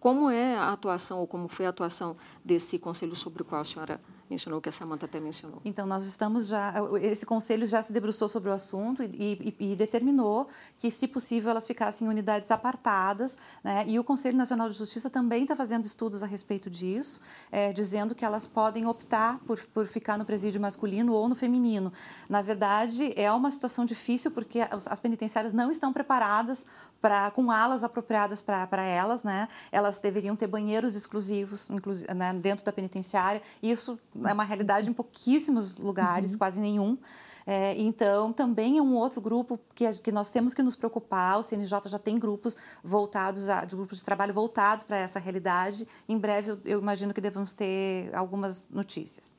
como 0.00 0.28
é 0.28 0.56
a 0.56 0.72
atuação 0.72 1.20
ou 1.20 1.26
como 1.26 1.46
foi 1.48 1.64
a 1.64 1.68
atuação 1.68 2.16
desse 2.44 2.78
conselho 2.78 3.14
sobre 3.14 3.42
o 3.42 3.44
qual 3.44 3.60
a 3.60 3.64
senhora 3.64 4.00
mencionou, 4.32 4.60
que 4.60 4.68
a 4.68 4.72
Samanta 4.72 5.06
até 5.06 5.20
mencionou. 5.20 5.60
Então, 5.64 5.86
nós 5.86 6.04
estamos 6.04 6.46
já, 6.46 6.74
esse 7.02 7.24
conselho 7.26 7.66
já 7.66 7.82
se 7.82 7.92
debruçou 7.92 8.28
sobre 8.28 8.50
o 8.50 8.52
assunto 8.52 9.02
e, 9.02 9.54
e, 9.58 9.72
e 9.72 9.76
determinou 9.76 10.48
que, 10.78 10.90
se 10.90 11.06
possível, 11.06 11.50
elas 11.50 11.66
ficassem 11.66 12.06
em 12.06 12.10
unidades 12.10 12.50
apartadas, 12.50 13.36
né? 13.62 13.84
E 13.86 13.98
o 13.98 14.04
Conselho 14.04 14.36
Nacional 14.36 14.68
de 14.68 14.76
Justiça 14.76 15.10
também 15.10 15.42
está 15.42 15.54
fazendo 15.54 15.84
estudos 15.84 16.22
a 16.22 16.26
respeito 16.26 16.70
disso, 16.70 17.20
é, 17.50 17.72
dizendo 17.72 18.14
que 18.14 18.24
elas 18.24 18.46
podem 18.46 18.86
optar 18.86 19.38
por, 19.40 19.60
por 19.66 19.86
ficar 19.86 20.16
no 20.16 20.24
presídio 20.24 20.60
masculino 20.60 21.12
ou 21.12 21.28
no 21.28 21.34
feminino. 21.34 21.92
Na 22.28 22.40
verdade, 22.40 23.12
é 23.16 23.30
uma 23.30 23.50
situação 23.50 23.84
difícil 23.84 24.30
porque 24.30 24.60
as 24.60 24.98
penitenciárias 24.98 25.52
não 25.52 25.70
estão 25.70 25.92
preparadas 25.92 26.64
para 27.00 27.30
com 27.32 27.50
alas 27.50 27.84
apropriadas 27.84 28.40
para 28.40 28.82
elas, 28.82 29.22
né? 29.22 29.48
Elas 29.70 29.98
deveriam 29.98 30.36
ter 30.36 30.46
banheiros 30.46 30.94
exclusivos, 30.94 31.68
né, 32.14 32.31
dentro 32.40 32.64
da 32.64 32.72
penitenciária. 32.72 33.42
Isso 33.62 33.98
é 34.24 34.32
uma 34.32 34.44
realidade 34.44 34.88
em 34.88 34.92
pouquíssimos 34.92 35.76
lugares, 35.76 36.32
uhum. 36.32 36.38
quase 36.38 36.60
nenhum. 36.60 36.98
É, 37.46 37.74
então, 37.76 38.32
também 38.32 38.78
é 38.78 38.82
um 38.82 38.94
outro 38.94 39.20
grupo 39.20 39.58
que, 39.74 39.90
que 39.94 40.12
nós 40.12 40.30
temos 40.30 40.54
que 40.54 40.62
nos 40.62 40.76
preocupar. 40.76 41.38
O 41.38 41.42
CNJ 41.42 41.88
já 41.88 41.98
tem 41.98 42.18
grupos 42.18 42.56
voltados, 42.82 43.48
a, 43.48 43.64
grupos 43.64 43.98
de 43.98 44.04
trabalho 44.04 44.32
voltados 44.32 44.84
para 44.84 44.96
essa 44.96 45.18
realidade. 45.18 45.86
Em 46.08 46.16
breve, 46.16 46.52
eu, 46.52 46.58
eu 46.64 46.78
imagino 46.78 47.12
que 47.12 47.20
devemos 47.20 47.54
ter 47.54 48.14
algumas 48.14 48.68
notícias. 48.70 49.34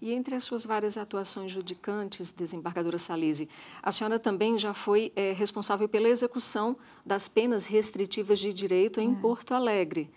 E 0.00 0.12
entre 0.12 0.34
as 0.34 0.44
suas 0.44 0.64
várias 0.64 0.98
atuações 0.98 1.52
judicantes, 1.52 2.32
desembargadora 2.32 2.98
Salise, 2.98 3.48
a 3.82 3.92
senhora 3.92 4.18
também 4.18 4.58
já 4.58 4.74
foi 4.74 5.12
é, 5.14 5.32
responsável 5.32 5.88
pela 5.88 6.08
execução 6.08 6.76
das 7.04 7.28
penas 7.28 7.66
restritivas 7.66 8.38
de 8.38 8.52
direito 8.52 9.00
em 9.00 9.12
é. 9.12 9.14
Porto 9.14 9.54
Alegre. 9.54 10.10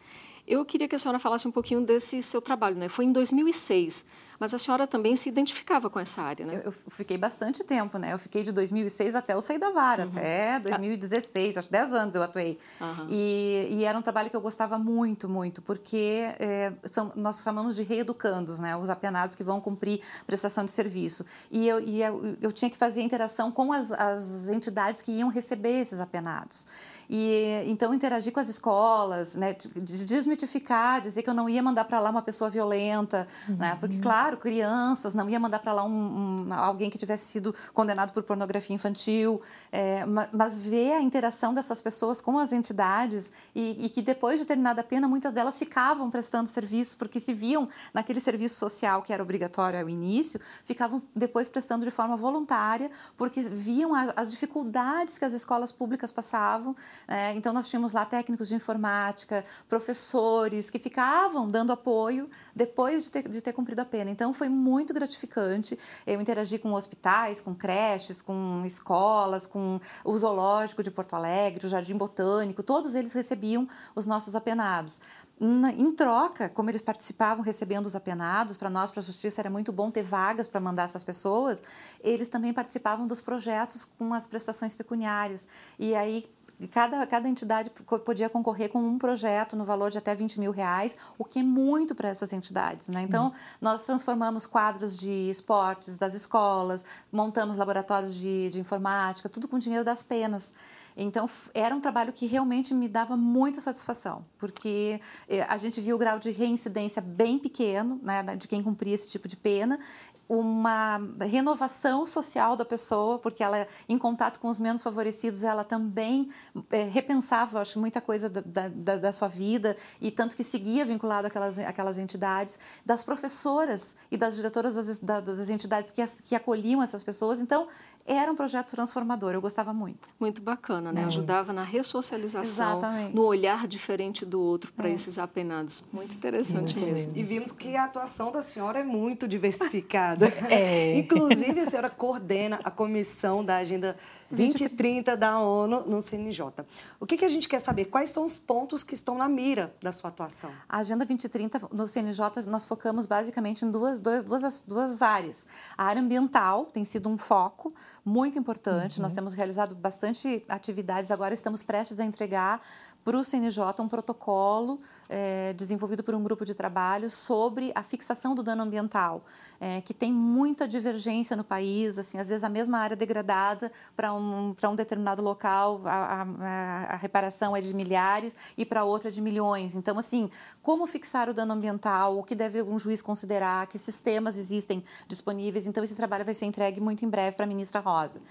Eu 0.48 0.66
queria 0.66 0.88
que 0.88 0.96
a 0.96 1.00
senhora 1.00 1.20
falasse 1.20 1.48
um 1.48 1.52
pouquinho 1.52 1.82
desse 1.82 2.22
seu 2.22 2.42
trabalho. 2.42 2.76
Né? 2.76 2.90
Foi 2.90 3.06
em 3.06 3.12
2006, 3.12 4.06
mas 4.40 4.54
a 4.54 4.58
senhora 4.58 4.88
também 4.88 5.16
se 5.16 5.30
identificava 5.30 5.90
com 5.90 6.00
essa 6.00 6.22
área, 6.22 6.46
né? 6.46 6.56
Eu, 6.56 6.62
eu 6.66 6.72
fiquei 6.90 7.18
bastante 7.18 7.64
tempo, 7.64 7.98
né? 7.98 8.14
Eu 8.14 8.20
fiquei 8.20 8.44
de 8.44 8.52
2006 8.52 9.16
até 9.16 9.34
eu 9.34 9.42
sair 9.42 9.60
da 9.60 9.72
vara, 9.72 10.04
uhum. 10.04 10.12
até 10.16 10.60
2016, 10.60 11.58
acho 11.58 11.72
10 11.72 11.94
anos 11.94 12.16
eu 12.16 12.24
atuei. 12.24 12.58
Uhum. 12.80 13.08
E, 13.10 13.68
e, 13.72 13.86
era 13.86 13.98
um 13.98 14.02
trabalho 14.02 14.30
que 14.30 14.36
eu 14.36 14.42
gostava 14.42 14.78
muito, 14.78 15.28
muito, 15.30 15.62
porque 15.62 16.28
é, 16.40 16.74
são, 16.92 17.12
nós 17.16 17.42
chamamos 17.42 17.76
de 17.76 17.84
reeducandos, 17.84 18.60
né? 18.60 18.76
Os 18.76 18.90
apenados 18.90 19.36
que 19.36 19.44
vão 19.44 19.60
cumprir 19.60 20.02
prestação 20.26 20.66
de 20.66 20.72
serviço. 20.72 21.26
E 21.50 21.68
eu, 21.68 21.80
e 21.80 22.02
eu, 22.02 22.38
eu 22.42 22.52
tinha 22.52 22.70
que 22.70 22.78
fazer 22.78 23.02
interação 23.02 23.52
com 23.52 23.72
as, 23.72 23.92
as 23.92 24.50
entidades 24.50 25.02
que 25.02 25.12
iam 25.12 25.30
receber 25.30 25.80
esses 25.80 26.00
apenados. 26.00 26.68
E 27.10 27.64
então 27.68 27.94
interagir 27.94 28.32
com 28.32 28.40
as 28.40 28.50
escolas, 28.50 29.36
né, 29.36 29.54
de 29.54 30.06
desmitificar, 30.06 31.02
dizer 31.02 31.22
que 31.22 31.30
eu 31.30 31.34
não 31.34 31.50
ia 31.50 31.62
mandar 31.62 31.86
para 31.86 32.00
lá 32.00 32.10
uma 32.10 32.22
pessoa 32.22 32.50
violenta, 32.50 33.28
uhum. 33.48 33.56
né, 33.58 33.78
porque 33.80 34.00
claro, 34.00 34.23
crianças, 34.38 35.14
não 35.14 35.30
ia 35.30 35.40
mandar 35.40 35.60
para 35.60 35.74
lá 35.74 35.84
um, 35.84 36.48
um, 36.48 36.54
alguém 36.54 36.90
que 36.90 36.98
tivesse 36.98 37.26
sido 37.26 37.54
condenado 37.74 38.12
por 38.12 38.24
pornografia 38.24 38.76
infantil, 38.76 39.42
é, 39.72 40.06
mas 40.06 40.58
ver 40.58 40.94
a 40.94 41.02
interação 41.02 41.54
dessas 41.54 41.82
pessoas 41.82 42.22
com 42.22 42.40
as 42.40 42.52
entidades 42.52 43.32
e, 43.54 43.86
e, 43.86 43.90
que 43.90 44.02
depois 44.02 44.40
de 44.40 44.46
terminada 44.46 44.82
a 44.82 44.84
pena, 44.84 45.08
muitas 45.08 45.32
delas 45.34 45.58
ficavam 45.58 46.10
prestando 46.10 46.50
serviço 46.50 46.98
porque 46.98 47.20
se 47.20 47.34
viam 47.34 47.68
naquele 47.94 48.20
serviço 48.20 48.56
social 48.56 49.02
que 49.02 49.12
era 49.14 49.22
obrigatório 49.22 49.80
ao 49.80 49.90
início, 49.90 50.40
ficavam 50.66 51.02
depois 51.16 51.48
prestando 51.48 51.86
de 51.86 51.92
forma 51.92 52.16
voluntária 52.16 52.90
porque 53.18 53.42
viam 53.42 53.94
a, 53.94 54.14
as 54.16 54.32
dificuldades 54.32 55.18
que 55.18 55.26
as 55.26 55.34
escolas 55.34 55.72
públicas 55.72 56.12
passavam 56.12 56.76
é, 57.08 57.34
então, 57.34 57.54
nós 57.54 57.70
tínhamos 57.70 57.94
lá 57.94 58.06
técnicos 58.06 58.48
de 58.48 58.56
informática, 58.56 59.44
professores 59.68 60.70
que 60.70 60.80
ficavam 60.80 61.50
dando 61.50 61.72
apoio 61.72 62.30
depois 62.56 63.04
de 63.04 63.12
ter, 63.12 63.28
de 63.28 63.42
ter 63.42 63.54
cumprido 63.54 63.82
a 63.82 63.86
pena. 63.86 64.12
Então, 64.14 64.34
foi 64.34 64.48
muito 64.48 64.94
gratificante. 64.94 65.78
Eu 66.06 66.22
interagi 66.22 66.58
com 66.60 66.72
hospitais, 66.74 67.42
com 67.42 67.54
creches, 67.54 68.22
com 68.22 68.64
escolas, 68.66 69.46
com 69.46 69.82
o 70.06 70.18
Zoológico 70.18 70.84
de 70.84 70.92
Porto 70.92 71.16
Alegre, 71.16 71.66
o 71.66 71.70
Jardim 71.70 71.98
Botânico, 71.98 72.62
todos 72.64 72.96
eles 72.96 73.12
recebiam 73.12 73.68
os 73.96 74.06
nossos 74.06 74.36
apenados. 74.36 75.02
Em 75.42 75.92
troca, 75.92 76.48
como 76.48 76.70
eles 76.70 76.82
participavam 76.82 77.44
recebendo 77.44 77.86
os 77.88 77.96
apenados, 77.96 78.56
para 78.56 78.70
nós, 78.70 78.92
para 78.92 79.02
a 79.02 79.04
Justiça, 79.04 79.42
era 79.42 79.50
muito 79.50 79.74
bom 79.74 79.90
ter 79.90 80.04
vagas 80.04 80.48
para 80.48 80.62
mandar 80.62 80.84
essas 80.84 81.04
pessoas, 81.04 81.62
eles 82.02 82.28
também 82.28 82.54
participavam 82.54 83.08
dos 83.08 83.20
projetos 83.20 83.84
com 83.84 84.14
as 84.14 84.28
prestações 84.28 84.74
pecuniárias. 84.74 85.48
E 85.78 85.96
aí, 85.96 86.30
cada, 86.72 87.06
cada 87.06 87.28
entidade 87.28 87.70
podia 88.06 88.30
concorrer 88.30 88.70
com 88.70 88.80
um 88.80 88.98
projeto 88.98 89.56
no 89.56 89.66
valor 89.66 89.92
de 89.92 89.98
até 89.98 90.14
20 90.16 90.40
mil 90.40 90.52
reais, 90.52 90.96
o 91.18 91.26
que 91.26 91.40
é 91.40 91.44
muito 91.44 91.94
para 91.96 92.10
essas 92.10 92.32
entidades. 92.34 92.88
Né? 92.88 93.02
Então, 93.02 93.34
nós 93.60 93.86
transformamos 93.86 94.46
quadros 94.46 94.98
de 94.98 95.30
esportes 95.30 95.98
das 95.98 96.14
escolas, 96.14 96.86
montamos 97.12 97.58
laboratórios 97.58 98.14
de, 98.16 98.50
de 98.50 98.60
informática, 98.60 99.28
tudo 99.30 99.48
com 99.48 99.60
dinheiro 99.60 99.84
das 99.84 100.04
penas. 100.04 100.54
Então, 100.96 101.28
era 101.54 101.76
um 101.76 101.80
trabalho 101.80 102.14
que 102.14 102.26
realmente 102.26 102.74
me 102.74 102.88
dava 102.88 103.18
muita 103.18 103.60
satisfação, 103.60 104.24
porque 104.38 105.02
eh, 105.28 105.42
a 105.50 105.58
gente 105.58 105.82
viu 105.82 105.96
o 105.96 106.00
grau 106.00 106.20
de 106.20 106.30
reincidência 106.30 107.02
bem 107.02 107.40
pequeno 107.40 108.00
né, 108.04 108.24
de 108.36 108.48
quem 108.48 108.62
cumpria 108.62 108.94
esse 108.94 109.10
tipo 109.10 109.28
de 109.28 109.36
pena 109.36 109.80
uma 110.28 111.00
renovação 111.22 112.08
social 112.08 112.56
da 112.56 112.64
pessoa, 112.64 113.20
porque 113.20 113.44
ela, 113.44 113.68
em 113.88 113.98
contato 113.98 114.40
com 114.40 114.48
os 114.48 114.60
menos 114.60 114.82
favorecidos, 114.82 115.44
ela 115.44 115.64
também 115.64 116.30
é, 116.72 116.84
repensava, 116.84 117.62
acho, 117.62 117.80
muita 117.80 118.00
coisa 118.00 118.30
da, 118.30 118.70
da, 118.70 118.98
da, 118.98 119.12
sua 119.12 119.28
vida, 119.28 119.76
e 120.00 120.10
tanto 120.10 120.36
que 120.36 120.44
seguia 120.44 120.86
vinculado 120.86 121.28
àquelas, 121.28 121.60
àquelas 121.60 121.98
entidades, 121.98 122.58
das 122.86 123.04
professoras 123.04 123.96
e 124.10 124.18
das 124.18 124.36
diretoras 124.36 124.76
das, 124.76 125.00
das 125.00 125.50
entidades 125.50 125.92
que, 125.92 126.02
as, 126.02 126.22
que 126.22 126.36
acolhiam 126.36 126.82
essas 126.82 127.04
pessoas. 127.04 127.42
Então, 127.42 127.68
era 128.06 128.30
um 128.32 128.36
projeto 128.36 128.72
transformador, 128.72 129.34
eu 129.34 129.42
gostava 129.42 129.74
muito. 129.74 130.10
Muito 130.20 130.42
bacana, 130.42 130.92
né? 130.92 131.04
É. 131.04 131.06
Ajudava 131.06 131.54
na 131.54 131.64
ressocialização, 131.64 132.78
Exatamente. 132.80 133.16
no 133.16 133.24
olhar 133.24 133.66
diferente 133.68 134.26
do 134.26 134.42
outro 134.42 134.74
para 134.74 134.90
é. 134.90 134.94
esses 134.94 135.18
apenados. 135.18 135.84
Muito 135.92 136.14
interessante 136.14 136.76
muito 136.76 136.92
mesmo. 136.92 137.14
E 137.16 137.24
vimos 137.24 137.52
que 137.52 137.78
a 137.78 137.86
atuação 137.86 138.32
da 138.32 138.42
senhora 138.42 138.80
é 138.80 138.84
muito 138.84 139.28
diversificada. 139.28 140.32
É. 140.54 140.98
Inclusive, 140.98 141.62
a 141.62 141.66
senhora 141.66 141.90
coordena 141.90 142.60
a 142.64 142.70
comissão 142.70 143.44
da 143.44 143.58
Agenda 143.58 143.96
2030 144.30 145.16
da 145.16 145.40
ONU 145.40 145.86
no 145.86 146.02
CNJ. 146.02 146.66
O 147.00 147.06
que, 147.06 147.18
que 147.18 147.26
a 147.26 147.28
gente 147.28 147.48
quer 147.48 147.60
saber? 147.60 147.86
Quais 147.86 148.10
são 148.10 148.26
os 148.26 148.38
pontos 148.38 148.84
que 148.84 148.94
estão 148.94 149.16
na 149.16 149.30
mira 149.30 149.74
da 149.82 149.92
sua 149.92 150.10
atuação? 150.10 150.52
A 150.68 150.80
Agenda 150.80 151.06
2030 151.06 151.70
no 151.72 151.88
CNJ 151.88 152.44
nós 152.46 152.66
focamos 152.66 153.06
basicamente 153.06 153.64
em 153.64 153.72
duas, 153.72 154.00
duas, 154.00 154.24
duas, 154.24 154.62
duas 154.68 155.02
áreas. 155.02 155.48
A 155.78 155.86
área 155.86 156.02
ambiental 156.02 156.66
tem 156.66 156.84
sido 156.84 157.10
um 157.10 157.18
foco 157.18 157.74
muito 158.06 158.38
importante. 158.38 158.98
Uhum. 158.98 159.04
Nós 159.04 159.14
temos 159.14 159.34
realizado 159.34 159.76
bastante 159.76 160.44
atividades. 160.50 161.12
Agora 161.12 161.34
estamos 161.34 161.64
prestes 161.64 162.00
a 162.00 162.06
entregar 162.06 162.62
para 163.04 163.18
o 163.18 163.24
CNJ 163.24 163.82
um 163.82 163.88
protocolo 163.88 164.80
é, 165.10 165.54
desenvolvido 165.54 166.04
por 166.04 166.16
um 166.16 166.24
grupo 166.24 166.46
de 166.46 166.54
trabalho 166.54 167.10
sobre 167.10 167.72
a 167.76 167.84
fixação 167.84 168.34
do 168.34 168.42
dano 168.42 168.64
ambiental, 168.64 169.22
é, 169.60 169.82
que 169.82 169.94
tem 169.94 170.12
muita 170.12 170.68
divergência 170.68 171.36
no 171.36 171.44
país, 171.44 171.98
assim, 171.98 172.18
às 172.18 172.30
vezes 172.30 172.44
a 172.44 172.50
mesma 172.50 172.80
área 172.80 172.96
degradada 172.96 173.72
para 173.96 174.14
um, 174.14 174.56
um 174.64 174.76
determinado 174.76 175.22
local, 175.22 175.82
a, 175.86 176.22
a, 176.22 176.94
a 176.94 176.96
reparação 176.96 177.56
é 177.56 177.62
de 177.62 177.74
milhares 177.74 178.36
e 178.58 178.66
para 178.66 178.84
outra 178.84 179.10
é 179.10 179.12
de 179.12 179.22
milhões. 179.22 179.76
Então, 179.76 179.98
assim, 180.00 180.30
como 180.62 180.88
fixar 180.88 181.30
o 181.30 181.34
dano 181.34 181.54
ambiental, 181.54 182.18
o 182.18 182.24
que 182.24 182.36
deve 182.36 182.62
um 182.62 182.80
juiz 182.80 183.02
considerar, 183.02 183.68
que 183.68 183.78
sistemas 183.78 184.38
existem 184.38 184.84
disponíveis. 185.08 185.68
Então, 185.68 185.84
esse 185.84 185.96
trabalho 185.96 186.24
vai 186.24 186.34
ser 186.34 186.46
entregue 186.46 186.80
muito 186.80 187.04
em 187.06 187.10
breve 187.10 187.36
para 187.36 187.46
a 187.46 187.48
ministra 187.48 187.80
Rosa. 187.80 188.22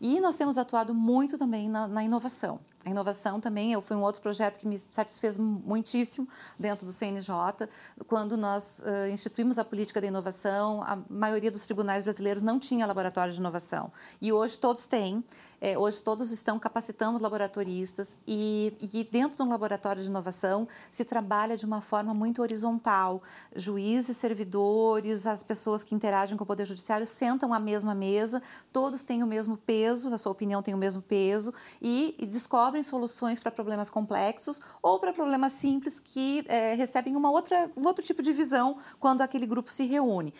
E 0.00 0.18
nós 0.20 0.36
temos 0.36 0.56
atuado 0.56 0.94
muito 0.94 1.36
também 1.36 1.68
na, 1.68 1.86
na 1.86 2.02
inovação. 2.02 2.58
A 2.84 2.88
inovação 2.88 3.38
também 3.38 3.78
foi 3.82 3.94
um 3.94 4.00
outro 4.00 4.22
projeto 4.22 4.58
que 4.58 4.66
me 4.66 4.78
satisfez 4.78 5.36
muitíssimo 5.36 6.26
dentro 6.58 6.86
do 6.86 6.92
CNJ. 6.92 7.68
Quando 8.06 8.38
nós 8.38 8.80
uh, 8.80 9.10
instituímos 9.10 9.58
a 9.58 9.64
política 9.64 10.00
da 10.00 10.06
inovação, 10.06 10.82
a 10.82 10.98
maioria 11.10 11.50
dos 11.50 11.64
tribunais 11.66 12.02
brasileiros 12.02 12.42
não 12.42 12.58
tinha 12.58 12.86
laboratório 12.86 13.34
de 13.34 13.38
inovação. 13.38 13.92
E 14.20 14.32
hoje 14.32 14.56
todos 14.56 14.86
têm. 14.86 15.22
É, 15.60 15.76
hoje 15.76 16.02
todos 16.02 16.32
estão 16.32 16.58
capacitando 16.58 17.22
laboratoristas 17.22 18.16
e, 18.26 18.72
e 18.80 19.04
dentro 19.04 19.36
de 19.36 19.42
um 19.42 19.48
laboratório 19.50 20.02
de 20.02 20.08
inovação 20.08 20.66
se 20.90 21.04
trabalha 21.04 21.54
de 21.54 21.66
uma 21.66 21.82
forma 21.82 22.14
muito 22.14 22.40
horizontal. 22.40 23.22
Juízes, 23.54 24.16
servidores, 24.16 25.26
as 25.26 25.42
pessoas 25.42 25.82
que 25.82 25.94
interagem 25.94 26.36
com 26.36 26.44
o 26.44 26.46
Poder 26.46 26.64
Judiciário 26.66 27.06
sentam 27.06 27.52
à 27.52 27.60
mesma 27.60 27.94
mesa, 27.94 28.42
todos 28.72 29.02
têm 29.02 29.22
o 29.22 29.26
mesmo 29.26 29.58
peso, 29.58 30.08
na 30.08 30.16
sua 30.16 30.32
opinião, 30.32 30.62
têm 30.62 30.72
o 30.72 30.78
mesmo 30.78 31.02
peso 31.02 31.52
e, 31.82 32.14
e 32.18 32.24
descobrem 32.24 32.82
soluções 32.82 33.38
para 33.38 33.50
problemas 33.50 33.90
complexos 33.90 34.62
ou 34.80 34.98
para 34.98 35.12
problemas 35.12 35.52
simples 35.52 36.00
que 36.00 36.42
é, 36.48 36.74
recebem 36.74 37.14
uma 37.16 37.30
outra, 37.30 37.70
um 37.76 37.86
outro 37.86 38.02
tipo 38.02 38.22
de 38.22 38.32
visão 38.32 38.78
quando 38.98 39.20
aquele 39.20 39.44
grupo 39.44 39.70
se 39.70 39.84
reúne. 39.86 40.32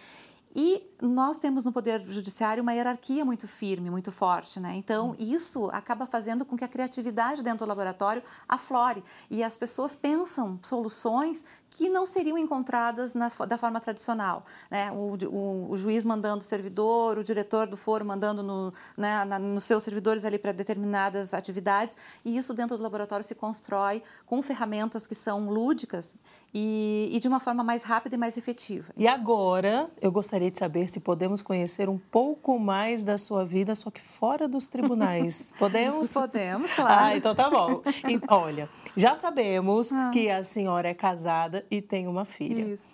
E 0.54 0.82
nós 1.00 1.38
temos 1.38 1.64
no 1.64 1.72
Poder 1.72 2.04
Judiciário 2.08 2.62
uma 2.62 2.72
hierarquia 2.72 3.24
muito 3.24 3.46
firme, 3.46 3.88
muito 3.88 4.10
forte, 4.10 4.58
né? 4.58 4.74
Então, 4.74 5.14
isso 5.18 5.70
acaba 5.72 6.06
fazendo 6.06 6.44
com 6.44 6.56
que 6.56 6.64
a 6.64 6.68
criatividade 6.68 7.42
dentro 7.42 7.64
do 7.64 7.68
laboratório 7.68 8.22
aflore 8.48 9.04
e 9.30 9.44
as 9.44 9.56
pessoas 9.56 9.94
pensam 9.94 10.58
soluções 10.62 11.44
que 11.70 11.88
não 11.88 12.04
seriam 12.04 12.36
encontradas 12.36 13.14
na, 13.14 13.30
da 13.46 13.56
forma 13.56 13.80
tradicional. 13.80 14.44
Né? 14.70 14.90
O, 14.90 15.16
o, 15.26 15.70
o, 15.70 15.76
juiz 15.76 16.04
mandando 16.04 16.38
o 16.38 16.44
servidor, 16.44 17.16
o 17.16 17.24
diretor 17.24 17.66
do 17.66 17.76
foro 17.76 18.04
mandando 18.04 18.42
no, 18.42 18.74
né, 18.96 19.24
na, 19.24 19.38
nos 19.38 19.64
seus 19.64 19.84
servidores 19.84 20.24
ali 20.24 20.38
para 20.38 20.52
determinadas 20.52 21.32
atividades, 21.32 21.96
e 22.24 22.36
isso 22.36 22.52
dentro 22.52 22.76
do 22.76 22.82
laboratório 22.82 23.24
se 23.24 23.34
constrói 23.34 24.02
com 24.26 24.42
ferramentas 24.42 25.06
que 25.06 25.14
são 25.14 25.48
lúdicas 25.48 26.16
e, 26.52 27.08
e 27.12 27.20
de 27.20 27.28
uma 27.28 27.38
forma 27.38 27.62
mais 27.62 27.82
rápida 27.82 28.16
e 28.16 28.18
mais 28.18 28.36
efetiva. 28.36 28.92
E 28.96 29.06
agora, 29.06 29.88
eu 30.00 30.10
gostaria 30.10 30.50
de 30.50 30.58
saber 30.58 30.88
se 30.88 30.98
podemos 31.00 31.40
conhecer 31.42 31.88
um 31.88 31.98
pouco 31.98 32.58
mais 32.58 33.04
da 33.04 33.16
sua 33.16 33.44
vida, 33.44 33.74
só 33.74 33.90
que 33.90 34.00
fora 34.00 34.48
dos 34.48 34.66
tribunais. 34.66 35.54
Podemos? 35.58 36.12
Podemos, 36.12 36.72
claro. 36.72 37.04
Ah, 37.04 37.16
então 37.16 37.34
tá 37.34 37.48
bom. 37.48 37.82
E, 38.08 38.20
olha, 38.28 38.68
já 38.96 39.14
sabemos 39.14 39.92
ah. 39.92 40.10
que 40.10 40.28
a 40.28 40.42
senhora 40.42 40.88
é 40.88 40.94
casada 40.94 41.59
e 41.70 41.80
tem 41.82 42.06
uma 42.06 42.24
filha. 42.24 42.62
Isso. 42.72 42.90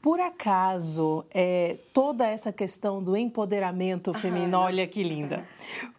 Por 0.00 0.20
acaso, 0.20 1.24
é, 1.32 1.76
toda 1.92 2.24
essa 2.24 2.52
questão 2.52 3.02
do 3.02 3.16
empoderamento 3.16 4.14
feminino, 4.14 4.56
ah, 4.56 4.60
olha 4.60 4.86
que 4.86 5.02
linda, 5.02 5.44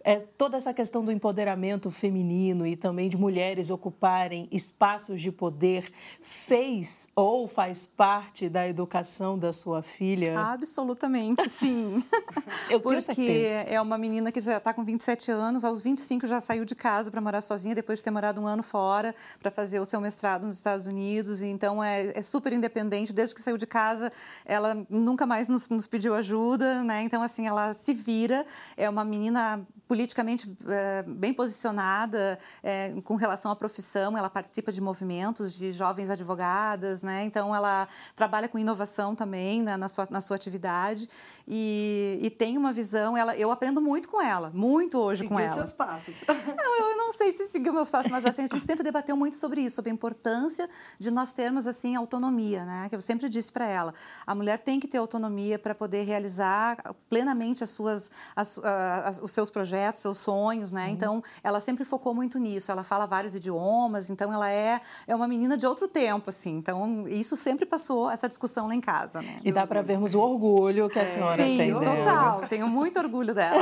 é, 0.01 0.15
toda 0.15 0.55
essa 0.55 0.73
questão 0.73 1.03
do 1.03 1.11
empoderamento 1.11 1.91
feminino 1.91 2.65
e 2.65 2.77
também 2.77 3.09
de 3.09 3.17
mulheres 3.17 3.69
ocuparem 3.69 4.47
espaços 4.53 5.21
de 5.21 5.33
poder 5.33 5.91
fez 6.21 7.09
ou 7.13 7.45
faz 7.45 7.85
parte 7.85 8.47
da 8.47 8.65
educação 8.65 9.37
da 9.37 9.51
sua 9.51 9.83
filha? 9.83 10.39
Absolutamente, 10.39 11.49
sim. 11.49 12.01
Eu 12.71 12.79
Porque 12.79 13.01
certeza. 13.01 13.69
é 13.69 13.81
uma 13.81 13.97
menina 13.97 14.31
que 14.31 14.39
já 14.39 14.57
está 14.57 14.73
com 14.73 14.83
27 14.83 15.29
anos, 15.29 15.65
aos 15.65 15.81
25 15.81 16.25
já 16.25 16.39
saiu 16.39 16.63
de 16.63 16.73
casa 16.73 17.11
para 17.11 17.19
morar 17.19 17.41
sozinha, 17.41 17.75
depois 17.75 17.99
de 17.99 18.03
ter 18.03 18.11
morado 18.11 18.39
um 18.39 18.47
ano 18.47 18.63
fora, 18.63 19.13
para 19.41 19.51
fazer 19.51 19.81
o 19.81 19.85
seu 19.85 19.99
mestrado 19.99 20.45
nos 20.47 20.55
Estados 20.55 20.87
Unidos. 20.87 21.41
Então, 21.41 21.83
é, 21.83 22.17
é 22.17 22.21
super 22.21 22.53
independente, 22.53 23.11
desde 23.11 23.35
que 23.35 23.41
saiu 23.41 23.57
de 23.57 23.67
casa 23.67 23.88
casa, 23.89 24.11
ela 24.45 24.85
nunca 24.89 25.25
mais 25.25 25.49
nos, 25.49 25.67
nos 25.69 25.87
pediu 25.87 26.15
ajuda, 26.15 26.83
né? 26.83 27.01
Então, 27.01 27.21
assim, 27.21 27.47
ela 27.47 27.73
se 27.73 27.93
vira, 27.93 28.45
é 28.77 28.89
uma 28.89 29.03
menina 29.03 29.65
politicamente 29.89 30.55
é, 30.67 31.01
bem 31.01 31.33
posicionada 31.33 32.37
é, 32.61 32.93
com 33.03 33.15
relação 33.15 33.51
à 33.51 33.55
profissão, 33.55 34.15
ela 34.15 34.29
participa 34.29 34.71
de 34.71 34.79
movimentos 34.79 35.51
de 35.51 35.71
jovens 35.71 36.11
advogadas, 36.11 37.01
né? 37.01 37.23
Então 37.23 37.55
ela 37.55 37.87
trabalha 38.15 38.47
com 38.47 38.59
inovação 38.59 39.15
também 39.15 39.63
né, 39.63 39.75
na, 39.75 39.89
sua, 39.89 40.07
na 40.11 40.21
sua 40.21 40.35
atividade 40.35 41.09
e, 41.47 42.19
e 42.21 42.29
tem 42.29 42.55
uma 42.55 42.71
visão. 42.71 43.17
Ela, 43.17 43.35
eu 43.35 43.49
aprendo 43.49 43.81
muito 43.81 44.07
com 44.07 44.21
ela, 44.21 44.51
muito 44.53 44.99
hoje 44.99 45.23
Seguiu 45.23 45.35
com 45.35 45.39
ela. 45.39 45.49
seus 45.51 45.73
passos. 45.73 46.21
Não, 46.55 46.91
eu 46.91 46.97
não 46.97 47.11
sei 47.11 47.31
se 47.31 47.47
seguiu 47.47 47.73
meus 47.73 47.89
passos, 47.89 48.11
mas 48.11 48.25
assim, 48.25 48.43
a 48.43 48.47
gente 48.47 48.61
sempre 48.61 48.83
debateu 48.83 49.15
muito 49.15 49.35
sobre 49.37 49.61
isso, 49.61 49.77
sobre 49.77 49.89
a 49.89 49.93
importância 49.93 50.69
de 50.99 51.09
nós 51.09 51.33
termos 51.33 51.65
assim 51.65 51.95
autonomia, 51.95 52.63
né? 52.63 52.87
Que 52.89 52.95
eu 52.95 53.01
sempre 53.01 53.27
disse 53.27 53.51
para 53.51 53.65
ela, 53.65 53.78
a 54.25 54.35
mulher 54.35 54.59
tem 54.59 54.79
que 54.79 54.87
ter 54.87 54.97
autonomia 54.97 55.57
para 55.59 55.73
poder 55.75 56.03
realizar 56.03 56.77
plenamente 57.09 57.63
as 57.63 57.69
suas, 57.69 58.11
as, 58.35 58.57
as, 58.59 59.21
os 59.21 59.31
seus 59.31 59.49
projetos 59.49 60.01
seus 60.01 60.17
sonhos, 60.17 60.71
né? 60.71 60.85
Uhum. 60.87 60.93
Então, 60.93 61.23
ela 61.43 61.59
sempre 61.59 61.85
focou 61.85 62.13
muito 62.13 62.39
nisso. 62.39 62.71
Ela 62.71 62.83
fala 62.83 63.05
vários 63.05 63.35
idiomas, 63.35 64.09
então 64.09 64.33
ela 64.33 64.49
é, 64.49 64.81
é 65.07 65.15
uma 65.15 65.27
menina 65.27 65.57
de 65.57 65.65
outro 65.65 65.87
tempo, 65.87 66.29
assim. 66.29 66.57
Então, 66.57 67.07
isso 67.07 67.35
sempre 67.35 67.65
passou 67.65 68.09
essa 68.09 68.27
discussão 68.27 68.67
lá 68.67 68.75
em 68.75 68.81
casa, 68.81 69.21
né? 69.21 69.37
E 69.43 69.51
dá 69.51 69.65
para 69.65 69.81
vermos 69.81 70.15
o 70.15 70.19
orgulho 70.19 70.89
que 70.89 70.99
a 70.99 71.03
é. 71.03 71.05
senhora 71.05 71.43
Sim, 71.43 71.57
tem. 71.57 71.73
Sim, 71.73 71.79
total. 71.79 72.41
Tenho 72.47 72.67
muito 72.67 72.99
orgulho 72.99 73.33
dela. 73.33 73.61